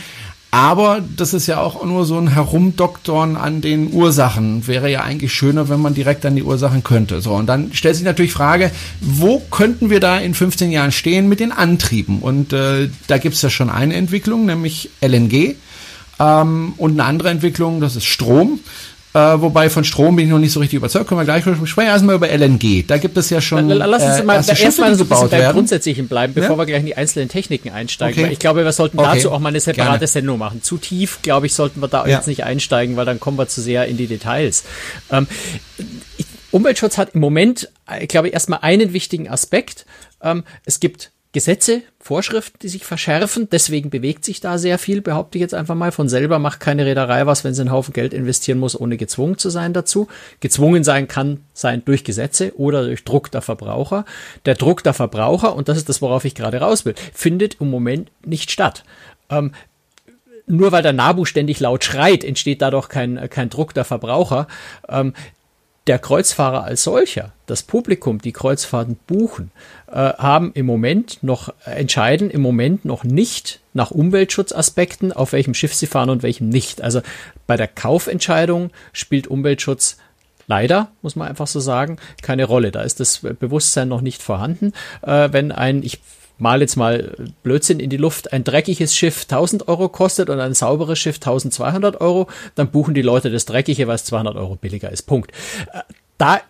[0.51, 4.67] Aber das ist ja auch nur so ein Herumdoktoren an den Ursachen.
[4.67, 7.21] Wäre ja eigentlich schöner, wenn man direkt an die Ursachen könnte.
[7.21, 11.29] So, und dann stellt sich natürlich Frage, wo könnten wir da in 15 Jahren stehen
[11.29, 12.21] mit den Antrieben?
[12.21, 15.57] Und äh, da gibt's ja schon eine Entwicklung, nämlich LNG.
[16.19, 18.61] Ähm, und eine andere Entwicklung, das ist Strom.
[19.19, 21.09] Äh, wobei von Strom bin ich noch nicht so richtig überzeugt.
[21.09, 21.89] Können wir gleich sprechen.
[21.89, 22.87] Erstmal über LNG.
[22.87, 23.69] Da gibt es ja schon.
[23.69, 26.59] Lass uns äh, mal erste erstmal so ein bisschen beim Grundsätzlichen bleiben, bevor ja?
[26.59, 28.23] wir gleich in die einzelnen Techniken einsteigen.
[28.23, 28.33] Okay.
[28.33, 29.15] ich glaube, wir sollten okay.
[29.15, 30.07] dazu auch mal eine separate Gerne.
[30.07, 30.63] Sendung machen.
[30.63, 32.17] Zu tief, glaube ich, sollten wir da ja.
[32.17, 34.63] jetzt nicht einsteigen, weil dann kommen wir zu sehr in die Details.
[35.11, 35.27] Ähm,
[36.53, 39.85] Umweltschutz hat im Moment, ich äh, glaube, erstmal einen wichtigen Aspekt.
[40.23, 43.49] Ähm, es gibt Gesetze, Vorschriften, die sich verschärfen.
[43.51, 45.93] Deswegen bewegt sich da sehr viel, behaupte ich jetzt einfach mal.
[45.93, 49.37] Von selber macht keine Reederei was, wenn sie einen Haufen Geld investieren muss, ohne gezwungen
[49.37, 50.09] zu sein dazu.
[50.41, 54.07] Gezwungen sein kann sein durch Gesetze oder durch Druck der Verbraucher.
[54.47, 57.71] Der Druck der Verbraucher, und das ist das, worauf ich gerade raus will, findet im
[57.71, 58.85] Moment nicht statt.
[59.29, 59.53] Ähm,
[60.47, 64.49] nur weil der Nabu ständig laut schreit, entsteht dadurch kein, kein Druck der Verbraucher.
[64.89, 65.13] Ähm,
[65.89, 69.51] der Kreuzfahrer als solcher, das Publikum, die Kreuzfahrten buchen,
[69.91, 75.75] äh, haben im Moment noch, entscheiden im Moment noch nicht nach Umweltschutzaspekten, auf welchem Schiff
[75.75, 76.83] sie fahren und welchem nicht.
[76.83, 77.01] Also
[77.47, 79.97] bei der Kaufentscheidung spielt Umweltschutz
[80.47, 82.71] leider, muss man einfach so sagen, keine Rolle.
[82.71, 84.73] Da ist das Bewusstsein noch nicht vorhanden.
[85.03, 86.01] Äh, wenn ein, ich
[86.39, 90.55] mal jetzt mal Blödsinn in die Luft, ein dreckiges Schiff 1000 Euro kostet und ein
[90.55, 94.91] sauberes Schiff 1200 Euro, dann buchen die Leute das dreckige, weil es 200 Euro billiger
[94.91, 95.03] ist.
[95.03, 95.33] Punkt.
[95.73, 95.81] Äh,
[96.17, 96.41] da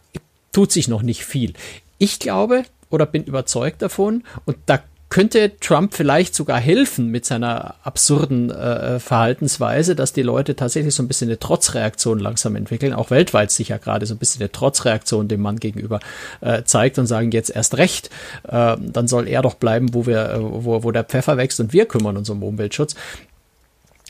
[0.53, 1.55] tut sich noch nicht viel.
[1.99, 7.77] Ich glaube oder bin überzeugt davon und da könnte Trump vielleicht sogar helfen mit seiner
[7.83, 13.11] absurden äh, Verhaltensweise, dass die Leute tatsächlich so ein bisschen eine Trotzreaktion langsam entwickeln, auch
[13.11, 16.01] weltweit sicher gerade so ein bisschen eine Trotzreaktion dem Mann gegenüber
[16.41, 18.11] äh, zeigt und sagen jetzt erst recht,
[18.49, 21.73] äh, dann soll er doch bleiben, wo wir, äh, wo, wo der Pfeffer wächst und
[21.73, 22.95] wir kümmern uns um Umweltschutz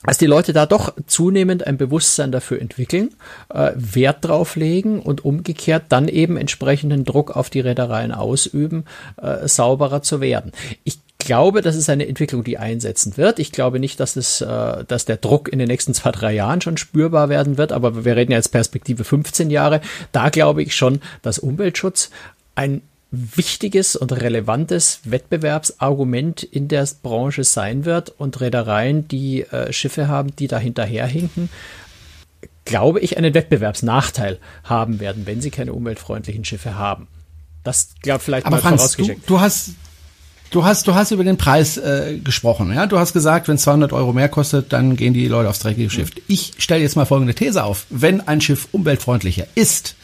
[0.05, 3.11] dass die Leute da doch zunehmend ein Bewusstsein dafür entwickeln,
[3.53, 8.85] äh, Wert drauf legen und umgekehrt dann eben entsprechenden Druck auf die Reedereien ausüben,
[9.21, 10.53] äh, sauberer zu werden.
[10.85, 13.41] Ich glaube, das ist eine Entwicklung, die einsetzen wird.
[13.41, 16.61] Ich glaube nicht, dass es, äh, dass der Druck in den nächsten zwei, drei Jahren
[16.61, 19.81] schon spürbar werden wird, aber wir reden ja jetzt Perspektive 15 Jahre.
[20.13, 22.11] Da glaube ich schon, dass Umweltschutz
[22.55, 30.09] ein wichtiges und relevantes Wettbewerbsargument in der Branche sein wird und Reedereien, die äh, Schiffe
[30.09, 31.49] haben, die da hinterherhinken,
[32.65, 37.09] glaube ich, einen Wettbewerbsnachteil haben werden, wenn sie keine umweltfreundlichen Schiffe haben.
[37.65, 39.23] Das glaube vielleicht Aber mal Franz, vorausgeschickt.
[39.29, 39.71] Du, du hast
[40.51, 42.87] Du hast, du hast über den Preis äh, gesprochen, ja.
[42.87, 46.11] Du hast gesagt, wenn 200 Euro mehr kostet, dann gehen die Leute aufs dreckige Schiff.
[46.27, 49.95] Ich stelle jetzt mal folgende These auf: Wenn ein Schiff umweltfreundlicher ist,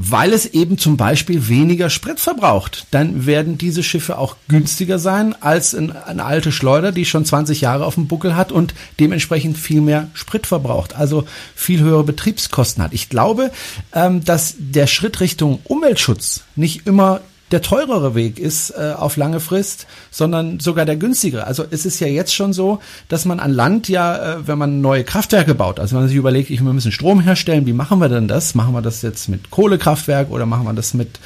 [0.00, 2.86] weil es eben zum Beispiel weniger Sprit verbraucht.
[2.92, 7.84] Dann werden diese Schiffe auch günstiger sein als eine alte Schleuder, die schon 20 Jahre
[7.84, 11.24] auf dem Buckel hat und dementsprechend viel mehr Sprit verbraucht, also
[11.56, 12.94] viel höhere Betriebskosten hat.
[12.94, 13.50] Ich glaube,
[13.92, 19.40] ähm, dass der Schritt Richtung Umweltschutz nicht immer der teurere Weg ist äh, auf lange
[19.40, 21.46] Frist, sondern sogar der günstigere.
[21.46, 24.80] Also es ist ja jetzt schon so, dass man an Land ja, äh, wenn man
[24.80, 28.00] neue Kraftwerke baut, also wenn man sich überlegt, ich, wir müssen Strom herstellen, wie machen
[28.00, 28.54] wir denn das?
[28.54, 31.18] Machen wir das jetzt mit Kohlekraftwerk oder machen wir das mit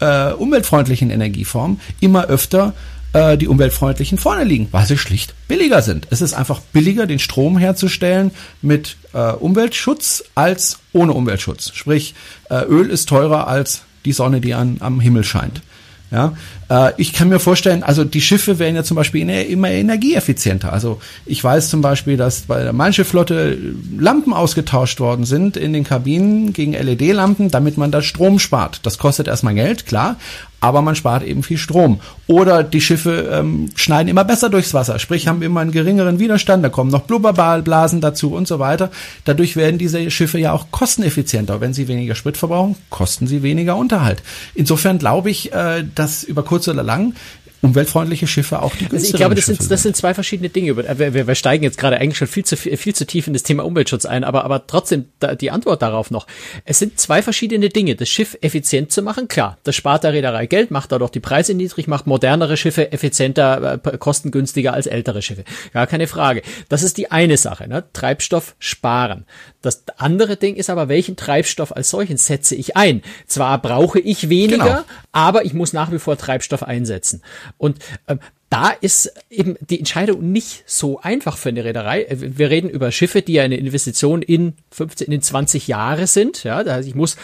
[0.00, 1.80] äh, umweltfreundlichen Energieformen?
[2.00, 2.72] Immer öfter
[3.16, 6.06] äh, die umweltfreundlichen vorne liegen, weil sie schlicht billiger sind.
[6.10, 8.30] Es ist einfach billiger, den Strom herzustellen
[8.62, 11.72] mit äh, Umweltschutz als ohne Umweltschutz.
[11.74, 12.14] Sprich,
[12.50, 15.60] äh, Öl ist teurer als die Sonne, die an, am Himmel scheint.
[16.10, 16.34] Ja,
[16.68, 20.72] äh, ich kann mir vorstellen, also die Schiffe werden ja zum Beispiel immer energieeffizienter.
[20.72, 23.58] Also ich weiß zum Beispiel, dass bei der Manche Flotte
[23.98, 28.80] Lampen ausgetauscht worden sind in den Kabinen gegen LED-Lampen, damit man da Strom spart.
[28.84, 30.16] Das kostet erstmal Geld, klar,
[30.60, 32.00] aber man spart eben viel Strom.
[32.26, 36.64] Oder die Schiffe ähm, schneiden immer besser durchs Wasser, sprich haben immer einen geringeren Widerstand,
[36.64, 38.90] da kommen noch Blubberblasen dazu und so weiter.
[39.24, 41.60] Dadurch werden diese Schiffe ja auch kosteneffizienter.
[41.60, 44.22] Wenn sie weniger Sprit verbrauchen, kosten sie weniger Unterhalt.
[44.54, 47.14] Insofern glaube ich, äh, dass über kurz oder lang
[47.62, 50.76] umweltfreundliche Schiffe auch die günstigeren also Ich glaube, das sind, das sind zwei verschiedene Dinge.
[50.76, 53.42] Wir, wir, wir steigen jetzt gerade eigentlich schon viel zu, viel zu tief in das
[53.42, 55.06] Thema Umweltschutz ein, aber, aber trotzdem
[55.40, 56.26] die Antwort darauf noch.
[56.64, 57.96] Es sind zwei verschiedene Dinge.
[57.96, 61.54] Das Schiff effizient zu machen, klar, das spart der Reederei Geld, macht dadurch die Preise
[61.54, 65.44] niedrig, macht modernere Schiffe effizienter, äh, kostengünstiger als ältere Schiffe.
[65.72, 66.42] Gar keine Frage.
[66.68, 67.84] Das ist die eine Sache, ne?
[67.92, 69.24] Treibstoff sparen.
[69.62, 73.02] Das andere Ding ist aber, welchen Treibstoff als solchen setze ich ein?
[73.26, 74.80] Zwar brauche ich weniger, genau.
[75.10, 77.22] aber ich muss nach wie vor Treibstoff einsetzen.
[77.58, 77.78] Und
[78.08, 82.04] ähm, da ist eben die Entscheidung nicht so einfach für eine Reederei.
[82.04, 86.44] Äh, wir reden über Schiffe, die ja eine Investition in 15, in 20 Jahre sind.
[86.44, 87.16] Ja, da ich muss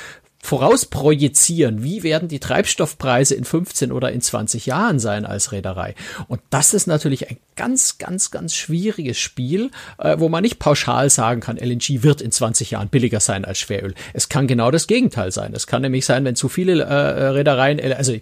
[0.43, 5.95] vorausprojizieren, wie werden die Treibstoffpreise in 15 oder in 20 Jahren sein als Reederei.
[6.27, 11.09] Und das ist natürlich ein ganz, ganz, ganz schwieriges Spiel, äh, wo man nicht pauschal
[11.11, 13.95] sagen kann, LNG wird in 20 Jahren billiger sein als Schweröl.
[14.15, 15.53] Es kann genau das Gegenteil sein.
[15.55, 16.93] Es kann nämlich sein, wenn zu viele äh,
[17.29, 18.15] Reedereien, also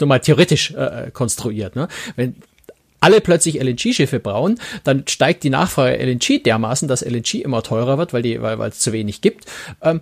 [0.00, 1.86] nur mal theoretisch äh, konstruiert, ne?
[2.16, 2.34] wenn
[3.00, 8.12] alle plötzlich LNG-Schiffe brauchen, dann steigt die Nachfrage LNG dermaßen, dass LNG immer teurer wird,
[8.12, 9.46] weil die, weil, zu wenig gibt.
[9.82, 10.00] Ähm,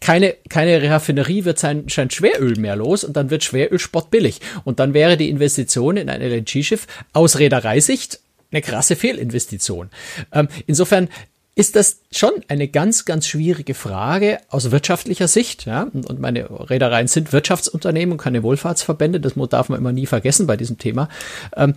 [0.00, 4.40] keine, keine Raffinerie wird sein, sein Schweröl mehr los und dann wird Schweröl sportbillig.
[4.64, 8.20] Und dann wäre die Investition in ein LNG-Schiff aus Reedereisicht
[8.52, 9.90] eine krasse Fehlinvestition.
[10.32, 11.08] Ähm, insofern
[11.54, 15.66] ist das schon eine ganz, ganz schwierige Frage aus wirtschaftlicher Sicht.
[15.66, 15.82] Ja?
[15.92, 19.20] Und meine Reedereien sind Wirtschaftsunternehmen und keine Wohlfahrtsverbände.
[19.20, 21.08] Das darf man immer nie vergessen bei diesem Thema.
[21.56, 21.74] Ähm,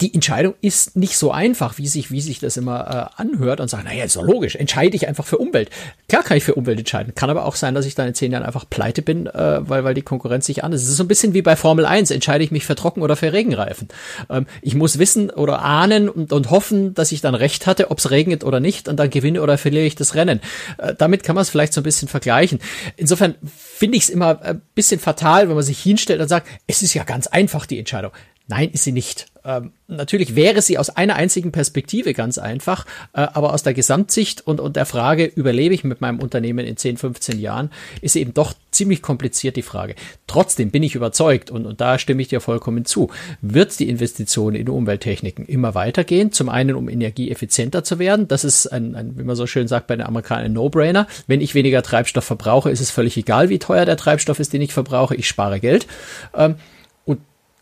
[0.00, 3.68] die Entscheidung ist nicht so einfach, wie sich, wie sich das immer äh, anhört und
[3.68, 5.70] sagt, naja, ist doch logisch, entscheide ich einfach für Umwelt.
[6.08, 7.14] Klar kann ich für Umwelt entscheiden.
[7.14, 9.84] Kann aber auch sein, dass ich dann in zehn Jahren einfach pleite bin, äh, weil,
[9.84, 10.82] weil die Konkurrenz sich an ist.
[10.82, 12.10] Es ist so ein bisschen wie bei Formel 1.
[12.10, 13.88] Entscheide ich mich für Trocken oder für Regenreifen.
[14.28, 17.98] Ähm, ich muss wissen oder ahnen und, und hoffen, dass ich dann recht hatte, ob
[17.98, 20.40] es regnet oder nicht und dann gewinne oder verliere ich das Rennen.
[20.76, 22.58] Äh, damit kann man es vielleicht so ein bisschen vergleichen.
[22.96, 26.82] Insofern finde ich es immer ein bisschen fatal, wenn man sich hinstellt und sagt, es
[26.82, 28.12] ist ja ganz einfach die Entscheidung.
[28.48, 29.26] Nein, ist sie nicht.
[29.44, 34.46] Ähm, natürlich wäre sie aus einer einzigen Perspektive ganz einfach, äh, aber aus der Gesamtsicht
[34.46, 37.70] und, und der Frage, überlebe ich mit meinem Unternehmen in 10, 15 Jahren,
[38.02, 39.96] ist eben doch ziemlich kompliziert die Frage.
[40.28, 44.54] Trotzdem bin ich überzeugt, und, und da stimme ich dir vollkommen zu, wird die Investition
[44.54, 46.30] in Umwelttechniken immer weitergehen.
[46.30, 48.28] Zum einen, um energieeffizienter zu werden.
[48.28, 51.06] Das ist ein, ein wie man so schön sagt bei den Amerikanern, ein No-Brainer.
[51.26, 54.62] Wenn ich weniger Treibstoff verbrauche, ist es völlig egal, wie teuer der Treibstoff ist, den
[54.62, 55.14] ich verbrauche.
[55.16, 55.86] Ich spare Geld.
[56.34, 56.56] Ähm,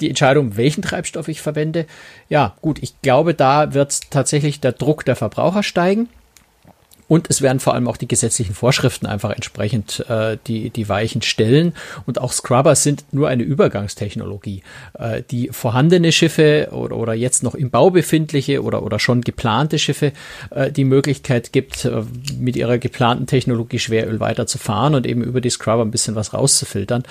[0.01, 1.87] die Entscheidung, welchen Treibstoff ich verwende.
[2.29, 6.09] Ja, gut, ich glaube, da wird tatsächlich der Druck der Verbraucher steigen.
[7.07, 11.23] Und es werden vor allem auch die gesetzlichen Vorschriften einfach entsprechend äh, die, die Weichen
[11.23, 11.75] stellen.
[12.07, 14.63] Und auch Scrubbers sind nur eine Übergangstechnologie.
[14.99, 19.79] Äh, die vorhandene Schiffe oder, oder jetzt noch im Bau befindliche oder, oder schon geplante
[19.79, 20.13] Schiffe
[20.51, 22.03] äh, die Möglichkeit gibt, äh,
[22.39, 27.05] mit ihrer geplanten Technologie Schweröl weiterzufahren und eben über die Scrubber ein bisschen was rauszufiltern.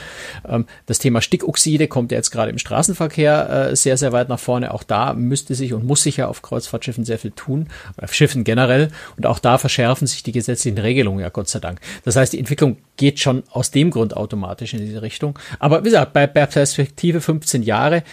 [0.47, 4.39] Ähm, das Thema Stickoxide kommt ja jetzt gerade im Straßenverkehr äh, sehr, sehr weit nach
[4.39, 4.73] vorne.
[4.73, 7.67] Auch da müsste sich und muss sich ja auf Kreuzfahrtschiffen sehr viel tun,
[8.01, 8.89] auf Schiffen generell.
[9.17, 11.81] Und auch da verschärft verschärfen sich die gesetzlichen Regelungen ja Gott sei Dank.
[12.05, 15.37] Das heißt, die Entwicklung geht schon aus dem Grund automatisch in diese Richtung.
[15.59, 18.03] Aber wie gesagt, bei, Perspektive 15 Jahre,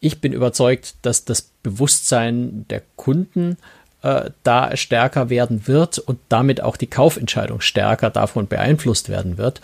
[0.00, 3.56] ich bin überzeugt, dass das Bewusstsein der Kunden
[4.02, 9.60] äh, da stärker werden wird und damit auch die Kaufentscheidung stärker davon beeinflusst werden wird.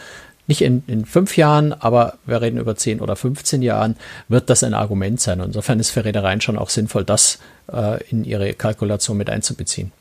[0.48, 3.96] Nicht in, in fünf Jahren, aber wir reden über zehn oder 15 Jahren,
[4.28, 5.38] wird das ein Argument sein.
[5.40, 7.38] insofern ist für Reedereien schon auch sinnvoll, das
[7.72, 9.92] äh, in ihre Kalkulation mit einzubeziehen.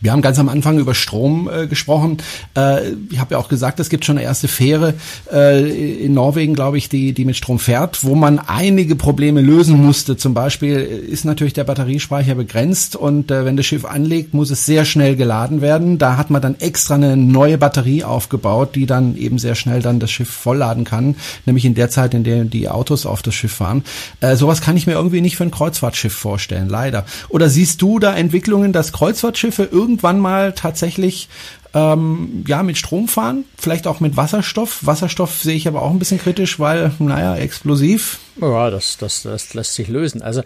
[0.00, 2.18] Wir haben ganz am Anfang über Strom äh, gesprochen.
[2.54, 4.92] Äh, ich habe ja auch gesagt, es gibt schon eine erste Fähre
[5.32, 9.82] äh, in Norwegen, glaube ich, die, die mit Strom fährt, wo man einige Probleme lösen
[9.82, 10.18] musste.
[10.18, 14.66] Zum Beispiel ist natürlich der Batteriespeicher begrenzt und äh, wenn das Schiff anlegt, muss es
[14.66, 15.96] sehr schnell geladen werden.
[15.96, 19.98] Da hat man dann extra eine neue Batterie aufgebaut, die dann eben sehr schnell dann
[19.98, 23.54] das Schiff vollladen kann, nämlich in der Zeit, in der die Autos auf das Schiff
[23.54, 23.82] fahren.
[24.20, 27.06] Äh, sowas kann ich mir irgendwie nicht für ein Kreuzfahrtschiff vorstellen, leider.
[27.30, 31.28] Oder siehst du da Entwicklungen, dass Kreuzfahrtschiffe irgendwie irgendwann mal tatsächlich
[31.74, 34.84] ähm, ja mit Strom fahren, vielleicht auch mit Wasserstoff.
[34.84, 38.18] Wasserstoff sehe ich aber auch ein bisschen kritisch, weil naja explosiv.
[38.40, 40.22] Ja, das, das, das lässt sich lösen.
[40.22, 40.42] Also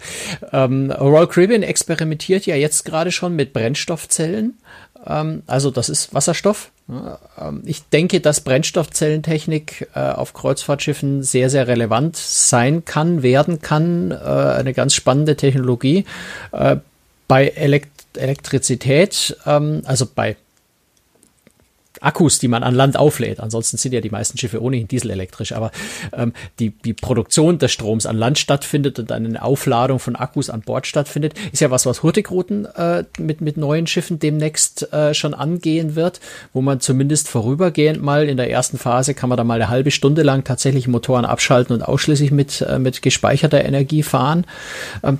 [0.51, 4.57] ähm, Royal Caribbean experimentiert ja jetzt gerade schon mit Brennstoffzellen.
[5.05, 6.71] Ähm, also das ist Wasserstoff.
[7.39, 14.11] Ähm, ich denke, dass Brennstoffzellentechnik äh, auf Kreuzfahrtschiffen sehr, sehr relevant sein kann, werden kann.
[14.11, 16.05] Äh, eine ganz spannende Technologie.
[16.51, 16.77] Äh,
[17.31, 20.35] bei Elekt Elektrizität, ähm, also bei
[22.01, 23.39] Akkus, die man an Land auflädt.
[23.39, 25.71] Ansonsten sind ja die meisten Schiffe ohnehin dieselelektrisch, aber
[26.11, 30.59] ähm, die, die Produktion des Stroms an Land stattfindet und eine Aufladung von Akkus an
[30.59, 35.33] Bord stattfindet, ist ja was, was Hurtigruten äh, mit, mit neuen Schiffen demnächst äh, schon
[35.33, 36.19] angehen wird,
[36.51, 39.91] wo man zumindest vorübergehend mal in der ersten Phase kann man da mal eine halbe
[39.91, 44.45] Stunde lang tatsächlich Motoren abschalten und ausschließlich mit, äh, mit gespeicherter Energie fahren.
[45.01, 45.19] Ähm,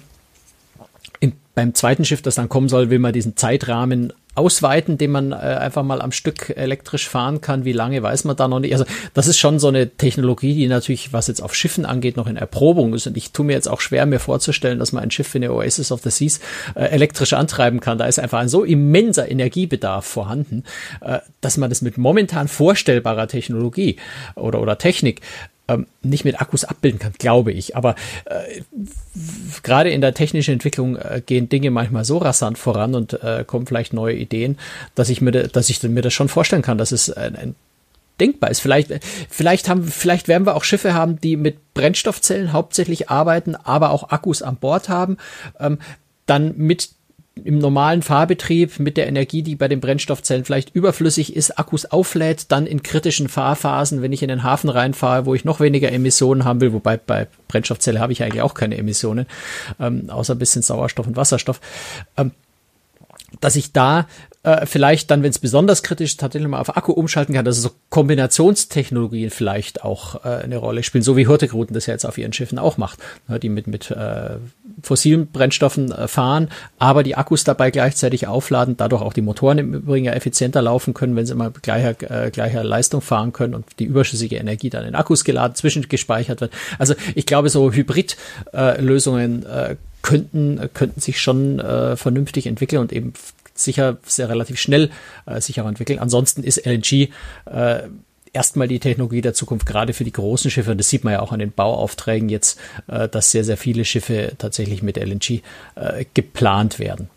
[1.53, 5.35] beim zweiten Schiff, das dann kommen soll, will man diesen Zeitrahmen ausweiten, den man äh,
[5.35, 7.65] einfach mal am Stück elektrisch fahren kann.
[7.65, 8.71] Wie lange weiß man da noch nicht.
[8.71, 12.27] Also das ist schon so eine Technologie, die natürlich, was jetzt auf Schiffen angeht, noch
[12.27, 13.07] in Erprobung ist.
[13.07, 15.51] Und ich tue mir jetzt auch schwer, mir vorzustellen, dass man ein Schiff wie eine
[15.51, 16.39] Oasis of the Seas
[16.75, 17.97] äh, elektrisch antreiben kann.
[17.97, 20.63] Da ist einfach ein so immenser Energiebedarf vorhanden,
[21.01, 23.97] äh, dass man das mit momentan vorstellbarer Technologie
[24.35, 25.21] oder, oder Technik
[25.71, 27.75] ähm, nicht mit Akkus abbilden kann, glaube ich.
[27.75, 28.61] Aber äh,
[29.63, 33.65] gerade in der technischen Entwicklung äh, gehen Dinge manchmal so rasant voran und äh, kommen
[33.67, 34.57] vielleicht neue Ideen,
[34.95, 37.55] dass ich mir, dass ich mir das schon vorstellen kann, dass es ein, ein
[38.19, 38.59] denkbar ist.
[38.59, 38.91] Vielleicht,
[39.29, 44.09] vielleicht haben, vielleicht werden wir auch Schiffe haben, die mit Brennstoffzellen hauptsächlich arbeiten, aber auch
[44.11, 45.17] Akkus an Bord haben,
[45.59, 45.79] ähm,
[46.27, 46.91] dann mit
[47.43, 52.51] im normalen Fahrbetrieb mit der Energie, die bei den Brennstoffzellen vielleicht überflüssig ist, Akkus auflädt,
[52.51, 56.45] dann in kritischen Fahrphasen, wenn ich in den Hafen reinfahre, wo ich noch weniger Emissionen
[56.45, 59.25] haben will, wobei bei Brennstoffzelle habe ich eigentlich auch keine Emissionen,
[59.79, 61.59] ähm, außer ein bisschen Sauerstoff und Wasserstoff,
[62.17, 62.31] ähm,
[63.39, 64.07] dass ich da
[64.43, 67.61] äh, vielleicht dann, wenn es besonders kritisch ist, tatsächlich mal auf Akku umschalten kann, dass
[67.61, 72.17] so Kombinationstechnologien vielleicht auch äh, eine Rolle spielen, so wie Hurtigruten das ja jetzt auf
[72.17, 74.37] ihren Schiffen auch macht, ne, die mit, mit äh,
[74.81, 79.73] fossilen Brennstoffen äh, fahren, aber die Akkus dabei gleichzeitig aufladen, dadurch auch die Motoren im
[79.75, 83.65] Übrigen ja effizienter laufen können, wenn sie immer gleicher, äh, gleicher Leistung fahren können und
[83.77, 86.51] die überschüssige Energie dann in Akkus geladen, zwischengespeichert wird.
[86.79, 93.13] Also ich glaube, so Hybrid-Lösungen äh, könnten, könnten sich schon äh, vernünftig entwickeln und eben
[93.53, 94.89] sicher sehr relativ schnell
[95.25, 95.99] äh, sich auch entwickeln.
[95.99, 97.09] Ansonsten ist LNG
[97.45, 97.83] äh,
[98.33, 100.71] erstmal die Technologie der Zukunft, gerade für die großen Schiffe.
[100.71, 103.85] Und das sieht man ja auch an den Bauaufträgen jetzt, äh, dass sehr, sehr viele
[103.85, 105.41] Schiffe tatsächlich mit LNG
[105.75, 107.09] äh, geplant werden.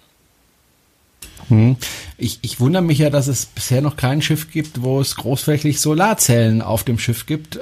[1.48, 1.76] Hm.
[2.16, 5.80] Ich, ich wundere mich ja, dass es bisher noch kein Schiff gibt, wo es großflächig
[5.80, 7.56] Solarzellen auf dem Schiff gibt.
[7.56, 7.60] Äh,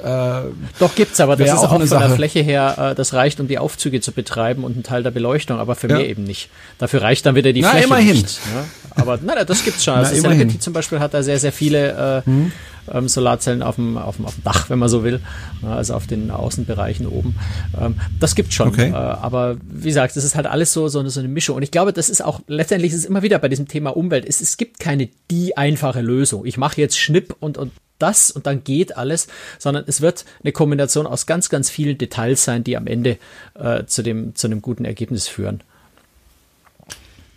[0.79, 2.07] Doch gibt's, aber das ist auch, auch von Sache.
[2.07, 5.11] der Fläche her, äh, das reicht, um die Aufzüge zu betreiben und einen Teil der
[5.11, 5.97] Beleuchtung, aber für ja.
[5.97, 6.49] mehr eben nicht.
[6.77, 8.15] Dafür reicht dann wieder die na, Fläche immerhin.
[8.17, 8.39] nicht.
[8.53, 8.65] Ja?
[9.01, 9.95] Aber na, das gibt's schon.
[9.95, 12.51] Also Serengeti zum Beispiel hat da sehr, sehr viele äh, hm
[12.91, 15.21] ähm, Solarzellen auf dem, auf, dem, auf dem Dach, wenn man so will,
[15.61, 17.35] also auf den Außenbereichen oben.
[17.79, 18.69] Ähm, das gibt schon.
[18.69, 18.89] Okay.
[18.89, 21.57] Äh, aber wie gesagt, das ist halt alles so, so, eine, so eine Mischung.
[21.57, 24.25] Und ich glaube, das ist auch, letztendlich ist es immer wieder bei diesem Thema Umwelt,
[24.27, 26.45] es, es gibt keine die einfache Lösung.
[26.45, 29.27] Ich mache jetzt Schnipp und, und das und dann geht alles,
[29.59, 33.17] sondern es wird eine Kombination aus ganz, ganz vielen Details sein, die am Ende
[33.55, 35.61] äh, zu, dem, zu einem guten Ergebnis führen.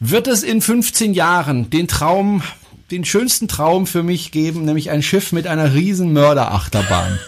[0.00, 2.42] Wird es in 15 Jahren den Traum
[2.90, 7.18] den schönsten Traum für mich geben, nämlich ein Schiff mit einer riesen Mörderachterbahn.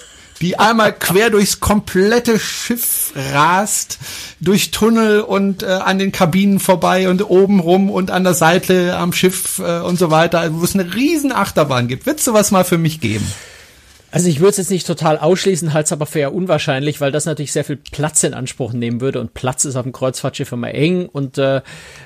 [0.40, 3.98] die einmal quer durchs komplette Schiff rast,
[4.40, 8.96] durch Tunnel und äh, an den Kabinen vorbei und oben rum und an der Seite
[8.96, 12.06] am Schiff äh, und so weiter, wo es eine riesen Achterbahn gibt.
[12.06, 13.26] Wird sowas mal für mich geben?
[14.11, 17.12] Also ich würde es jetzt nicht total ausschließen, halte es aber für eher unwahrscheinlich, weil
[17.12, 20.50] das natürlich sehr viel Platz in Anspruch nehmen würde und Platz ist auf dem Kreuzfahrtschiff
[20.52, 21.61] immer eng und äh,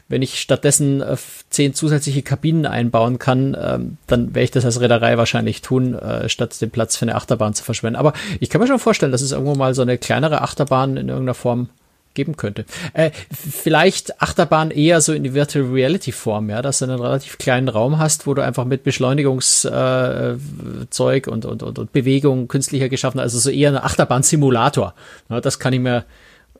[0.08, 1.16] wenn ich stattdessen äh,
[1.48, 3.78] zehn zusätzliche Kabinen einbauen kann, äh,
[4.08, 7.54] dann werde ich das als Reederei wahrscheinlich tun, äh, statt den Platz für eine Achterbahn
[7.54, 7.96] zu verschwenden.
[7.96, 11.08] Aber ich kann mir schon vorstellen, dass es irgendwo mal so eine kleinere Achterbahn in
[11.08, 11.68] irgendeiner Form
[12.14, 12.64] geben könnte.
[12.92, 17.38] Äh, vielleicht Achterbahn eher so in die Virtual Reality Form, ja, dass du einen relativ
[17.38, 22.88] kleinen Raum hast, wo du einfach mit Beschleunigungszeug äh, und, und, und, und Bewegung künstlicher
[22.88, 24.94] geschaffen hast, also so eher ein Achterbahn-Simulator.
[25.28, 26.04] Ja, das kann ich mir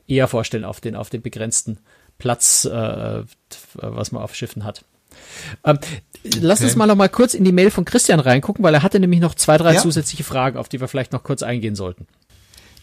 [0.07, 1.77] eher vorstellen auf den, auf den begrenzten
[2.17, 3.23] Platz, äh,
[3.73, 4.83] was man auf Schiffen hat.
[5.63, 6.01] Ähm, okay.
[6.41, 8.99] Lass uns mal noch mal kurz in die Mail von Christian reingucken, weil er hatte
[8.99, 9.81] nämlich noch zwei, drei ja.
[9.81, 12.07] zusätzliche Fragen, auf die wir vielleicht noch kurz eingehen sollten.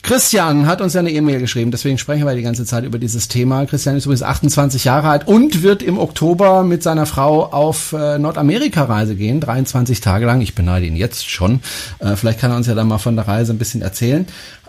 [0.03, 3.29] Christian hat uns ja eine E-Mail geschrieben, deswegen sprechen wir die ganze Zeit über dieses
[3.29, 3.67] Thema.
[3.67, 8.19] Christian ist übrigens 28 Jahre alt und wird im Oktober mit seiner Frau auf äh,
[8.19, 10.41] Nordamerika-Reise gehen, 23 Tage lang.
[10.41, 11.61] Ich beneide ihn jetzt schon.
[11.99, 14.27] Äh, vielleicht kann er uns ja dann mal von der Reise ein bisschen erzählen.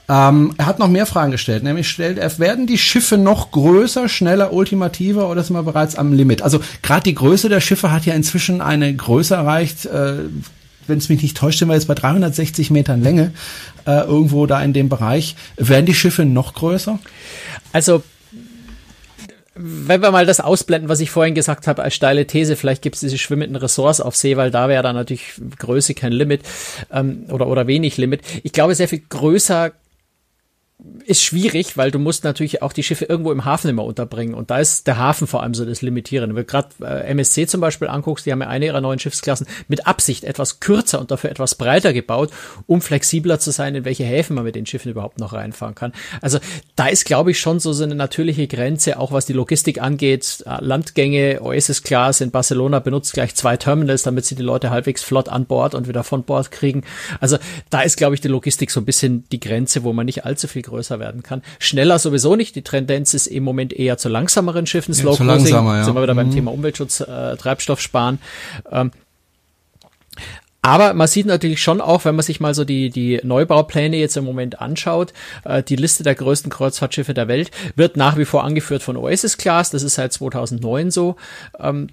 [0.09, 4.09] Ähm, er hat noch mehr Fragen gestellt, nämlich stellt er, werden die Schiffe noch größer,
[4.09, 6.41] schneller, ultimativer oder sind wir bereits am Limit?
[6.41, 10.15] Also gerade die Größe der Schiffe hat ja inzwischen eine Größe erreicht, äh,
[10.91, 13.31] wenn es mich nicht täuscht, sind wir jetzt bei 360 Metern Länge,
[13.87, 15.35] äh, irgendwo da in dem Bereich.
[15.57, 16.99] Werden die Schiffe noch größer?
[17.73, 18.03] Also
[19.53, 22.95] wenn wir mal das ausblenden, was ich vorhin gesagt habe, als steile These, vielleicht gibt
[22.95, 26.41] es diese schwimmenden Ressorts auf See, weil da wäre dann natürlich Größe kein Limit
[26.91, 28.21] ähm, oder, oder wenig Limit.
[28.43, 29.71] Ich glaube, sehr viel größer
[31.05, 34.34] ist schwierig, weil du musst natürlich auch die Schiffe irgendwo im Hafen immer unterbringen.
[34.34, 36.36] Und da ist der Hafen vor allem so das Limitierende.
[36.36, 39.47] Wenn du gerade äh, MSC zum Beispiel anguckst, die haben ja eine ihrer neuen Schiffsklassen
[39.67, 42.32] mit Absicht etwas kürzer und dafür etwas breiter gebaut,
[42.65, 45.93] um flexibler zu sein, in welche Häfen man mit den Schiffen überhaupt noch reinfahren kann.
[46.21, 46.39] Also
[46.75, 50.43] da ist, glaube ich, schon so, eine natürliche Grenze, auch was die Logistik angeht.
[50.47, 55.03] Äh, Landgänge, Oasis Class in Barcelona benutzt gleich zwei Terminals, damit sie die Leute halbwegs
[55.03, 56.84] flott an Bord und wieder von Bord kriegen.
[57.19, 57.38] Also
[57.69, 60.47] da ist, glaube ich, die Logistik so ein bisschen die Grenze, wo man nicht allzu
[60.47, 61.43] viel größer werden kann.
[61.59, 62.55] Schneller sowieso nicht.
[62.55, 64.93] Die Tendenz ist im Moment eher zu langsameren Schiffen.
[64.93, 65.84] Slow ja, Cruising, ja.
[65.84, 66.17] sind wir wieder mhm.
[66.17, 68.19] beim Thema Umweltschutz, äh, Treibstoff sparen.
[68.72, 68.91] Ähm,
[70.63, 74.15] aber man sieht natürlich schon auch, wenn man sich mal so die, die Neubaupläne jetzt
[74.15, 75.11] im Moment anschaut,
[75.43, 79.38] äh, die Liste der größten Kreuzfahrtschiffe der Welt wird nach wie vor angeführt von Oasis
[79.38, 79.72] Class.
[79.72, 81.15] Das ist seit 2009 so.
[81.59, 81.88] Ähm,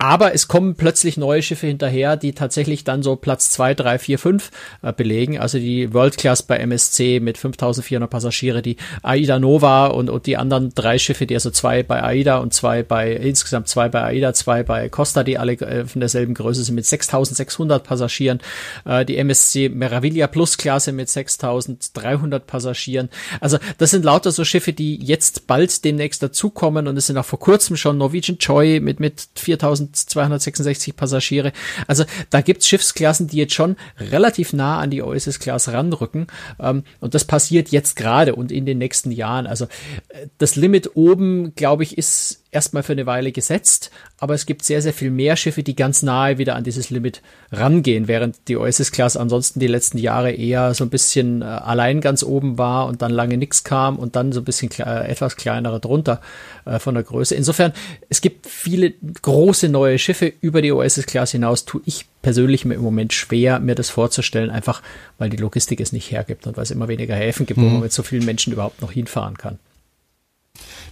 [0.00, 4.18] aber es kommen plötzlich neue Schiffe hinterher, die tatsächlich dann so Platz zwei, drei, vier,
[4.18, 5.38] fünf äh, belegen.
[5.38, 10.38] Also die World Class bei MSC mit 5400 Passagiere, die Aida Nova und, und die
[10.38, 14.32] anderen drei Schiffe, die also zwei bei Aida und zwei bei, insgesamt zwei bei Aida,
[14.32, 18.40] zwei bei Costa, die alle äh, von derselben Größe sind mit 6600 Passagieren.
[18.86, 23.10] Äh, die MSC Meraviglia Plus Klasse mit 6300 Passagieren.
[23.42, 27.26] Also das sind lauter so Schiffe, die jetzt bald demnächst dazukommen und es sind auch
[27.26, 31.52] vor kurzem schon Norwegian Joy mit, mit 4000 266 Passagiere.
[31.86, 36.26] Also da gibt's Schiffsklassen, die jetzt schon relativ nah an die Oasis-Class ranrücken.
[36.58, 39.46] Ähm, und das passiert jetzt gerade und in den nächsten Jahren.
[39.46, 39.66] Also
[40.08, 44.64] äh, das Limit oben, glaube ich, ist erstmal für eine Weile gesetzt, aber es gibt
[44.64, 47.22] sehr, sehr viel mehr Schiffe, die ganz nahe wieder an dieses Limit
[47.52, 52.22] rangehen, während die Oasis-Class ansonsten die letzten Jahre eher so ein bisschen äh, allein ganz
[52.22, 55.80] oben war und dann lange nichts kam und dann so ein bisschen äh, etwas kleinere
[55.80, 56.20] drunter
[56.64, 57.34] äh, von der Größe.
[57.34, 57.72] Insofern,
[58.08, 62.82] es gibt viele große neue Schiffe über die Oasis-Class hinaus, tue ich persönlich mir im
[62.82, 64.82] Moment schwer, mir das vorzustellen, einfach
[65.18, 67.72] weil die Logistik es nicht hergibt und weil es immer weniger Häfen gibt, wo mhm.
[67.72, 69.58] man mit so vielen Menschen überhaupt noch hinfahren kann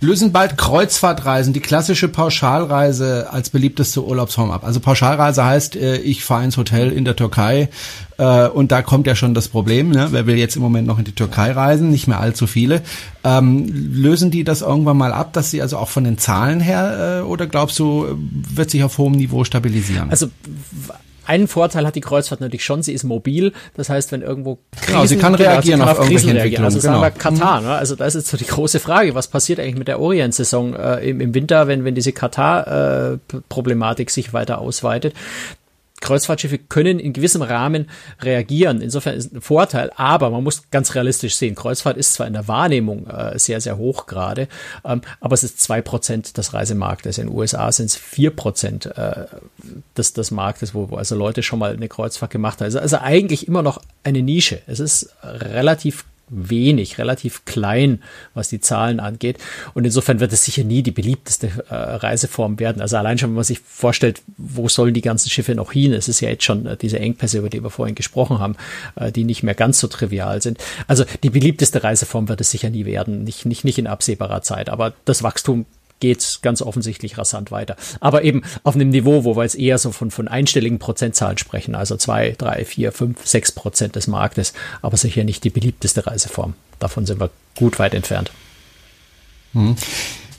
[0.01, 4.65] lösen bald Kreuzfahrtreisen, die klassische Pauschalreise als beliebteste Urlaubsform ab.
[4.65, 7.69] Also Pauschalreise heißt, äh, ich fahre ins Hotel in der Türkei
[8.17, 10.09] äh, und da kommt ja schon das Problem, ne?
[10.11, 12.83] wer will jetzt im Moment noch in die Türkei reisen, nicht mehr allzu viele.
[13.25, 17.21] Ähm, lösen die das irgendwann mal ab, dass sie also auch von den Zahlen her
[17.21, 20.11] äh, oder glaubst du, wird sich auf hohem Niveau stabilisieren?
[20.11, 20.29] Also
[21.29, 23.53] einen Vorteil hat die Kreuzfahrt natürlich schon, sie ist mobil.
[23.77, 26.31] Das heißt, wenn irgendwo Krisen, genau, sie kann reagieren genau, sie kann auf, auf Krisen
[26.31, 26.65] reagieren.
[26.65, 27.01] Also genau.
[27.01, 27.61] sagen wir Katar.
[27.61, 27.71] Ne?
[27.73, 31.09] Also da ist jetzt so die große Frage, was passiert eigentlich mit der Orient-Saison äh,
[31.09, 35.15] im, im Winter, wenn, wenn diese Katar-Problematik äh, sich weiter ausweitet.
[36.01, 37.89] Kreuzfahrtschiffe können in gewissem Rahmen
[38.21, 38.81] reagieren.
[38.81, 41.55] Insofern ist es ein Vorteil, aber man muss ganz realistisch sehen.
[41.55, 44.49] Kreuzfahrt ist zwar in der Wahrnehmung äh, sehr, sehr hoch gerade,
[44.85, 47.19] ähm, aber es ist zwei Prozent des Reisemarktes.
[47.19, 49.27] In den USA sind es vier Prozent äh,
[49.97, 52.67] des, des Marktes, wo, wo also Leute schon mal eine Kreuzfahrt gemacht haben.
[52.67, 54.61] Also, also eigentlich immer noch eine Nische.
[54.67, 58.03] Es ist relativ wenig, relativ klein,
[58.35, 59.39] was die Zahlen angeht.
[59.75, 62.83] Und insofern wird es sicher nie die beliebteste äh, Reiseform werden.
[62.83, 65.93] Also allein schon, wenn man sich vorstellt, wo sollen die ganzen Schiffe noch hin?
[65.93, 68.57] Es ist ja jetzt schon äh, diese Engpässe, über die wir vorhin gesprochen haben,
[68.97, 70.59] äh, die nicht mehr ganz so trivial sind.
[70.87, 74.69] Also die beliebteste Reiseform wird es sicher nie werden, nicht, nicht, nicht in absehbarer Zeit.
[74.69, 75.67] Aber das Wachstum
[76.01, 77.77] geht ganz offensichtlich rasant weiter.
[78.01, 81.75] Aber eben auf einem Niveau, wo wir jetzt eher so von, von einstelligen Prozentzahlen sprechen,
[81.75, 86.55] also zwei, drei, vier, fünf, sechs Prozent des Marktes, aber sicher nicht die beliebteste Reiseform.
[86.79, 88.31] Davon sind wir gut weit entfernt.
[89.53, 89.77] Mhm.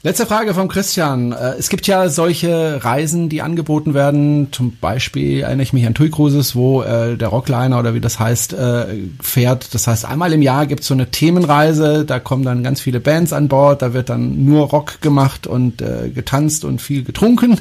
[0.01, 1.33] Letzte Frage von Christian.
[1.33, 4.47] Äh, es gibt ja solche Reisen, die angeboten werden.
[4.53, 8.17] Zum Beispiel erinnere ich mich an TUI Cruises, wo äh, der Rockliner oder wie das
[8.17, 8.85] heißt, äh,
[9.19, 9.73] fährt.
[9.73, 12.05] Das heißt, einmal im Jahr gibt es so eine Themenreise.
[12.05, 13.81] Da kommen dann ganz viele Bands an Bord.
[13.81, 17.59] Da wird dann nur Rock gemacht und äh, getanzt und viel getrunken.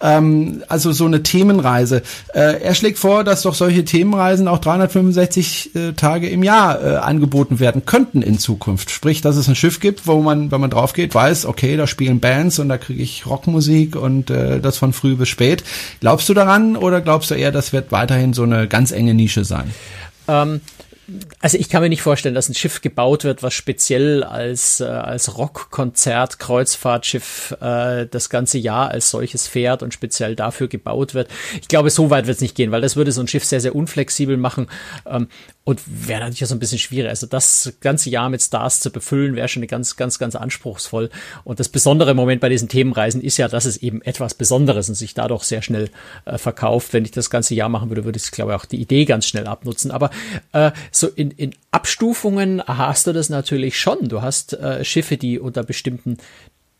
[0.00, 2.02] Ähm, also so eine Themenreise.
[2.32, 7.58] Äh, er schlägt vor, dass doch solche Themenreisen auch 365 äh, Tage im Jahr angeboten
[7.58, 8.90] werden könnten in Zukunft.
[8.90, 11.78] Sprich, dass es ein Schiff gibt, wo man, wenn man drauf geht, weiß, okay, okay,
[11.78, 15.64] da spielen Bands und da kriege ich Rockmusik und äh, das von früh bis spät.
[16.00, 19.44] Glaubst du daran oder glaubst du eher, das wird weiterhin so eine ganz enge Nische
[19.44, 19.72] sein?
[20.28, 20.60] Ähm,
[21.40, 24.84] also ich kann mir nicht vorstellen, dass ein Schiff gebaut wird, was speziell als, äh,
[24.84, 31.28] als Rockkonzert, Kreuzfahrtschiff äh, das ganze Jahr als solches fährt und speziell dafür gebaut wird.
[31.60, 33.60] Ich glaube, so weit wird es nicht gehen, weil das würde so ein Schiff sehr,
[33.60, 34.68] sehr unflexibel machen.
[35.06, 35.28] Ähm,
[35.64, 37.08] und wäre natürlich auch so ein bisschen schwierig.
[37.08, 41.08] Also das ganze Jahr mit Stars zu befüllen, wäre schon ganz, ganz, ganz anspruchsvoll.
[41.44, 44.96] Und das besondere Moment bei diesen Themenreisen ist ja, dass es eben etwas Besonderes und
[44.96, 45.90] sich dadurch sehr schnell
[46.24, 46.92] äh, verkauft.
[46.92, 49.26] Wenn ich das ganze Jahr machen würde, würde ich, glaube ich, auch die Idee ganz
[49.26, 49.92] schnell abnutzen.
[49.92, 50.10] Aber
[50.52, 54.08] äh, so in, in Abstufungen hast du das natürlich schon.
[54.08, 56.18] Du hast äh, Schiffe, die unter bestimmten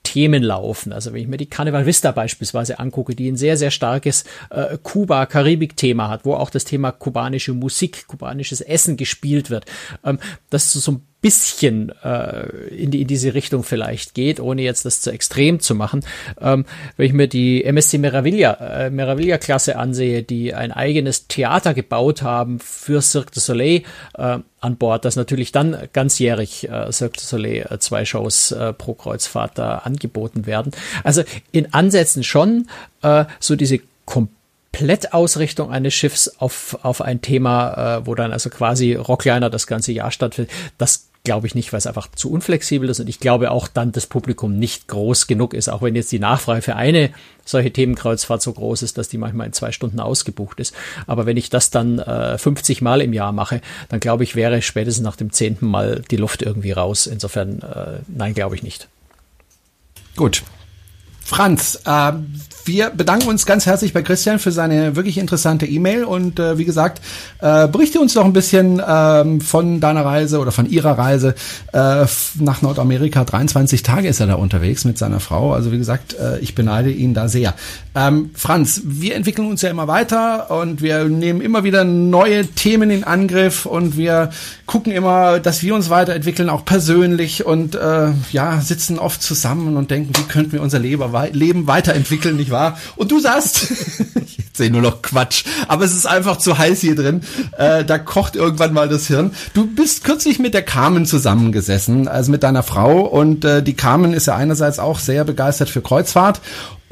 [0.02, 0.92] Themen laufen.
[0.92, 4.78] Also wenn ich mir die Carnival Vista beispielsweise angucke, die ein sehr, sehr starkes äh,
[4.82, 9.66] Kuba-Karibik-Thema hat, wo auch das Thema kubanische Musik, kubanisches Essen gespielt wird,
[10.04, 10.18] ähm,
[10.50, 15.00] das so ein bisschen äh, in, die, in diese Richtung vielleicht geht, ohne jetzt das
[15.00, 16.04] zu extrem zu machen.
[16.40, 16.66] Ähm,
[16.96, 22.58] wenn ich mir die MSC Meraviglia, äh, Meraviglia-Klasse ansehe, die ein eigenes Theater gebaut haben
[22.58, 23.84] für Cirque du Soleil
[24.18, 28.72] äh, an Bord, das natürlich dann ganzjährig äh, Cirque du Soleil äh, zwei Shows äh,
[28.72, 30.72] pro Kreuzfahrt da angeboten werden.
[31.04, 32.66] Also in Ansätzen schon
[33.02, 38.94] äh, so diese Komplettausrichtung eines Schiffs auf, auf ein Thema, äh, wo dann also quasi
[38.94, 42.98] Rockliner das ganze Jahr stattfindet, das glaube ich nicht, weil es einfach zu unflexibel ist
[42.98, 46.18] und ich glaube auch dann das Publikum nicht groß genug ist, auch wenn jetzt die
[46.18, 47.10] Nachfrage für eine
[47.44, 50.74] solche Themenkreuzfahrt so groß ist, dass die manchmal in zwei Stunden ausgebucht ist.
[51.06, 54.62] Aber wenn ich das dann äh, 50 Mal im Jahr mache, dann glaube ich, wäre
[54.62, 57.06] spätestens nach dem zehnten Mal die Luft irgendwie raus.
[57.06, 58.88] Insofern, äh, nein, glaube ich nicht.
[60.16, 60.42] Gut,
[61.32, 62.12] Franz, äh,
[62.64, 66.64] wir bedanken uns ganz herzlich bei Christian für seine wirklich interessante E-Mail und äh, wie
[66.64, 67.00] gesagt,
[67.40, 71.34] äh, berichte uns doch ein bisschen ähm, von deiner Reise oder von ihrer Reise
[71.72, 72.06] äh,
[72.36, 73.24] nach Nordamerika.
[73.24, 75.52] 23 Tage ist er da unterwegs mit seiner Frau.
[75.52, 77.54] Also wie gesagt, äh, ich beneide ihn da sehr.
[77.94, 82.90] Ähm, Franz, wir entwickeln uns ja immer weiter und wir nehmen immer wieder neue Themen
[82.90, 84.30] in Angriff und wir
[84.66, 89.90] gucken immer, dass wir uns weiterentwickeln, auch persönlich und äh, ja, sitzen oft zusammen und
[89.90, 91.02] denken, wie könnten wir unser Leben
[91.66, 92.78] weiterentwickeln, nicht wahr?
[92.96, 93.70] Und du sagst,
[94.24, 97.22] ich sehe nur noch Quatsch, aber es ist einfach zu heiß hier drin.
[97.56, 99.32] Äh, da kocht irgendwann mal das Hirn.
[99.54, 103.00] Du bist kürzlich mit der Carmen zusammengesessen, also mit deiner Frau.
[103.00, 106.40] Und äh, die Carmen ist ja einerseits auch sehr begeistert für Kreuzfahrt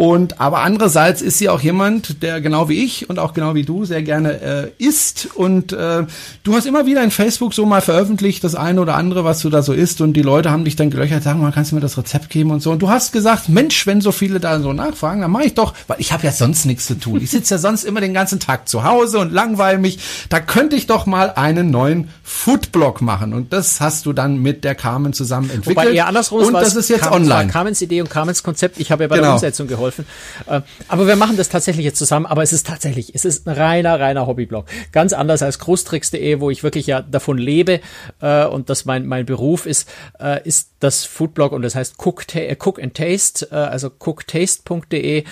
[0.00, 3.64] und aber andererseits ist sie auch jemand, der genau wie ich und auch genau wie
[3.64, 5.28] du sehr gerne äh, isst.
[5.34, 6.06] Und äh,
[6.42, 9.50] du hast immer wieder in Facebook so mal veröffentlicht, das eine oder andere, was du
[9.50, 10.00] da so isst.
[10.00, 12.50] Und die Leute haben dich dann gelöchert, sagen mal, kannst du mir das Rezept geben
[12.50, 12.70] und so.
[12.70, 15.74] Und du hast gesagt, Mensch, wenn so viele da so nachfragen, dann mache ich doch,
[15.86, 17.20] weil ich habe ja sonst nichts zu tun.
[17.22, 19.98] Ich sitze ja sonst immer den ganzen Tag zu Hause und langweile mich.
[20.30, 23.34] Da könnte ich doch mal einen neuen Foodblog machen.
[23.34, 25.76] Und das hast du dann mit der Carmen zusammen entwickelt.
[25.76, 27.50] Wobei eher andersrum und das ist jetzt Carmen, online.
[27.50, 28.80] Carmens Idee und Carmens Konzept.
[28.80, 29.26] Ich habe ja bei genau.
[29.26, 30.06] der Umsetzung geholfen geholfen.
[30.46, 33.54] Äh, aber wir machen das tatsächlich jetzt zusammen, aber es ist tatsächlich, es ist ein
[33.54, 34.66] reiner, reiner Hobbyblog.
[34.92, 37.80] Ganz anders als großtricks.de, wo ich wirklich ja davon lebe
[38.20, 39.88] äh, und das mein, mein Beruf ist,
[40.18, 42.24] äh, ist das Foodblog und das heißt Cook,
[42.58, 45.24] Cook and Taste, also cooktaste.de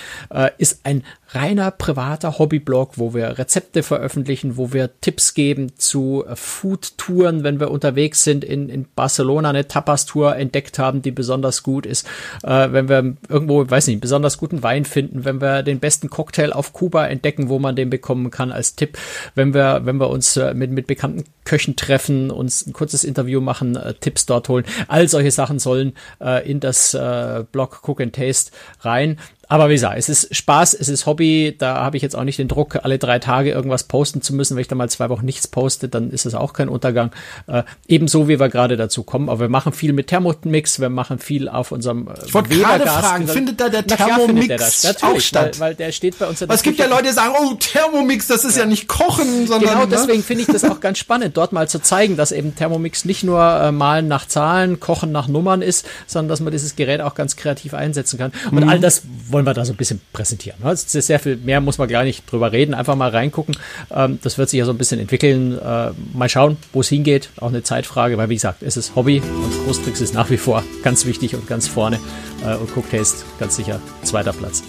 [0.58, 6.34] ist ein reiner privater Hobbyblog, wo wir Rezepte veröffentlichen, wo wir Tipps geben zu äh,
[6.34, 11.84] Food-Touren, wenn wir unterwegs sind, in, in Barcelona eine Tapas-Tour entdeckt haben, die besonders gut
[11.84, 12.06] ist,
[12.42, 16.52] äh, wenn wir irgendwo, weiß nicht, besonders guten Wein finden, wenn wir den besten Cocktail
[16.52, 18.96] auf Kuba entdecken, wo man den bekommen kann als Tipp,
[19.34, 23.40] wenn wir, wenn wir uns äh, mit, mit bekannten Köchen treffen, uns ein kurzes Interview
[23.40, 24.64] machen, äh, Tipps dort holen.
[24.86, 29.18] All solche Sachen sollen äh, in das äh, Blog Cook and Taste rein.
[29.48, 31.54] Aber wie gesagt, es ist Spaß, es ist Hobby.
[31.58, 34.56] Da habe ich jetzt auch nicht den Druck, alle drei Tage irgendwas posten zu müssen.
[34.56, 37.12] Wenn ich da mal zwei Wochen nichts poste, dann ist es auch kein Untergang.
[37.46, 39.28] Äh, ebenso wie wir gerade dazu kommen.
[39.28, 42.86] Aber wir machen viel mit Thermomix, wir machen viel auf unserem äh, Ich wollte gerade
[42.86, 44.84] fragen, findet da der Thermomix?
[44.84, 45.60] Natürlich, auch statt?
[45.60, 46.42] Weil, weil, der steht bei uns.
[46.42, 49.70] Es gibt ja Leute, die sagen, oh, Thermomix, das ist ja, ja nicht kochen, sondern...
[49.70, 49.88] Genau, ne?
[49.90, 53.24] deswegen finde ich das auch ganz spannend, dort mal zu zeigen, dass eben Thermomix nicht
[53.24, 57.14] nur äh, malen nach Zahlen, kochen nach Nummern ist, sondern dass man dieses Gerät auch
[57.14, 58.32] ganz kreativ einsetzen kann.
[58.50, 58.68] Und mhm.
[58.68, 60.58] all das wollen wir da so ein bisschen präsentieren.
[60.64, 63.56] Es ist sehr viel mehr, muss man gar nicht drüber reden, einfach mal reingucken.
[63.90, 65.58] Ähm, das wird sich ja so ein bisschen entwickeln.
[65.58, 67.30] Äh, mal schauen, wo es hingeht.
[67.40, 70.62] Auch eine Zeitfrage, weil wie gesagt, es ist Hobby und Großtricks ist nach wie vor
[70.82, 71.98] ganz wichtig und ganz vorne.
[72.44, 74.62] Äh, und Cooktaste ganz sicher zweiter Platz.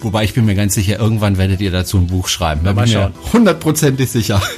[0.00, 2.62] Wobei ich bin mir ganz sicher, irgendwann werdet ihr dazu ein Buch schreiben.
[2.64, 4.40] Da bin ich mir hundertprozentig sicher.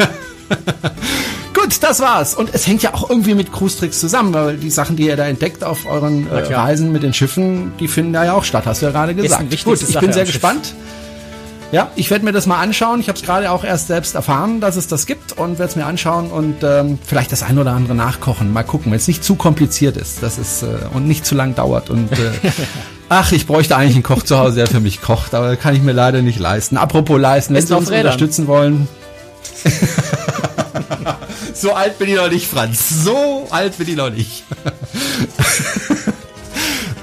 [1.54, 2.34] Gut, das war's.
[2.34, 5.16] Und es hängt ja auch irgendwie mit Cruise Tricks zusammen, weil die Sachen, die ihr
[5.16, 8.64] da entdeckt auf euren äh, Reisen mit den Schiffen, die finden da ja auch statt,
[8.66, 9.50] hast du ja gerade gesagt.
[9.64, 10.74] Gut, ich Sache bin sehr gespannt.
[11.72, 13.00] Ja, ich werde mir das mal anschauen.
[13.00, 15.76] Ich habe es gerade auch erst selbst erfahren, dass es das gibt und werde es
[15.76, 18.52] mir anschauen und ähm, vielleicht das ein oder andere nachkochen.
[18.52, 21.54] Mal gucken, wenn es nicht zu kompliziert ist, das ist äh, und nicht zu lang
[21.54, 22.30] dauert und äh,
[23.08, 25.80] ach, ich bräuchte eigentlich einen Koch zu Hause, der für mich kocht, aber kann ich
[25.80, 26.76] mir leider nicht leisten.
[26.76, 28.86] Apropos leisten, wenn Sie uns unterstützen wollen.
[31.54, 33.04] so alt bin ich noch nicht, Franz.
[33.04, 34.44] So alt bin ich noch nicht.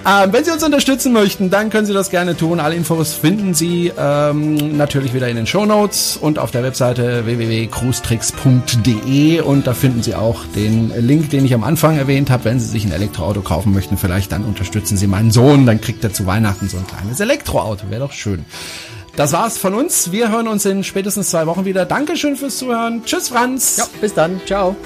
[0.06, 2.60] ähm, wenn Sie uns unterstützen möchten, dann können Sie das gerne tun.
[2.60, 7.26] Alle Infos finden Sie ähm, natürlich wieder in den Show Notes und auf der Webseite
[7.26, 12.45] www.cruestricks.de und da finden Sie auch den Link, den ich am Anfang erwähnt habe.
[12.45, 16.04] Wenn Sie sich ein Elektroauto kaufen möchten, vielleicht dann unterstützen Sie meinen Sohn, dann kriegt
[16.04, 17.89] er zu Weihnachten so ein kleines Elektroauto.
[17.89, 18.45] Wäre doch schön.
[19.20, 20.13] Das war's von uns.
[20.13, 21.86] Wir hören uns in spätestens zwei Wochen wieder.
[21.86, 23.03] Dankeschön fürs Zuhören.
[23.03, 23.76] Tschüss, Franz.
[23.76, 24.39] Ja, bis dann.
[24.45, 24.78] Ciao.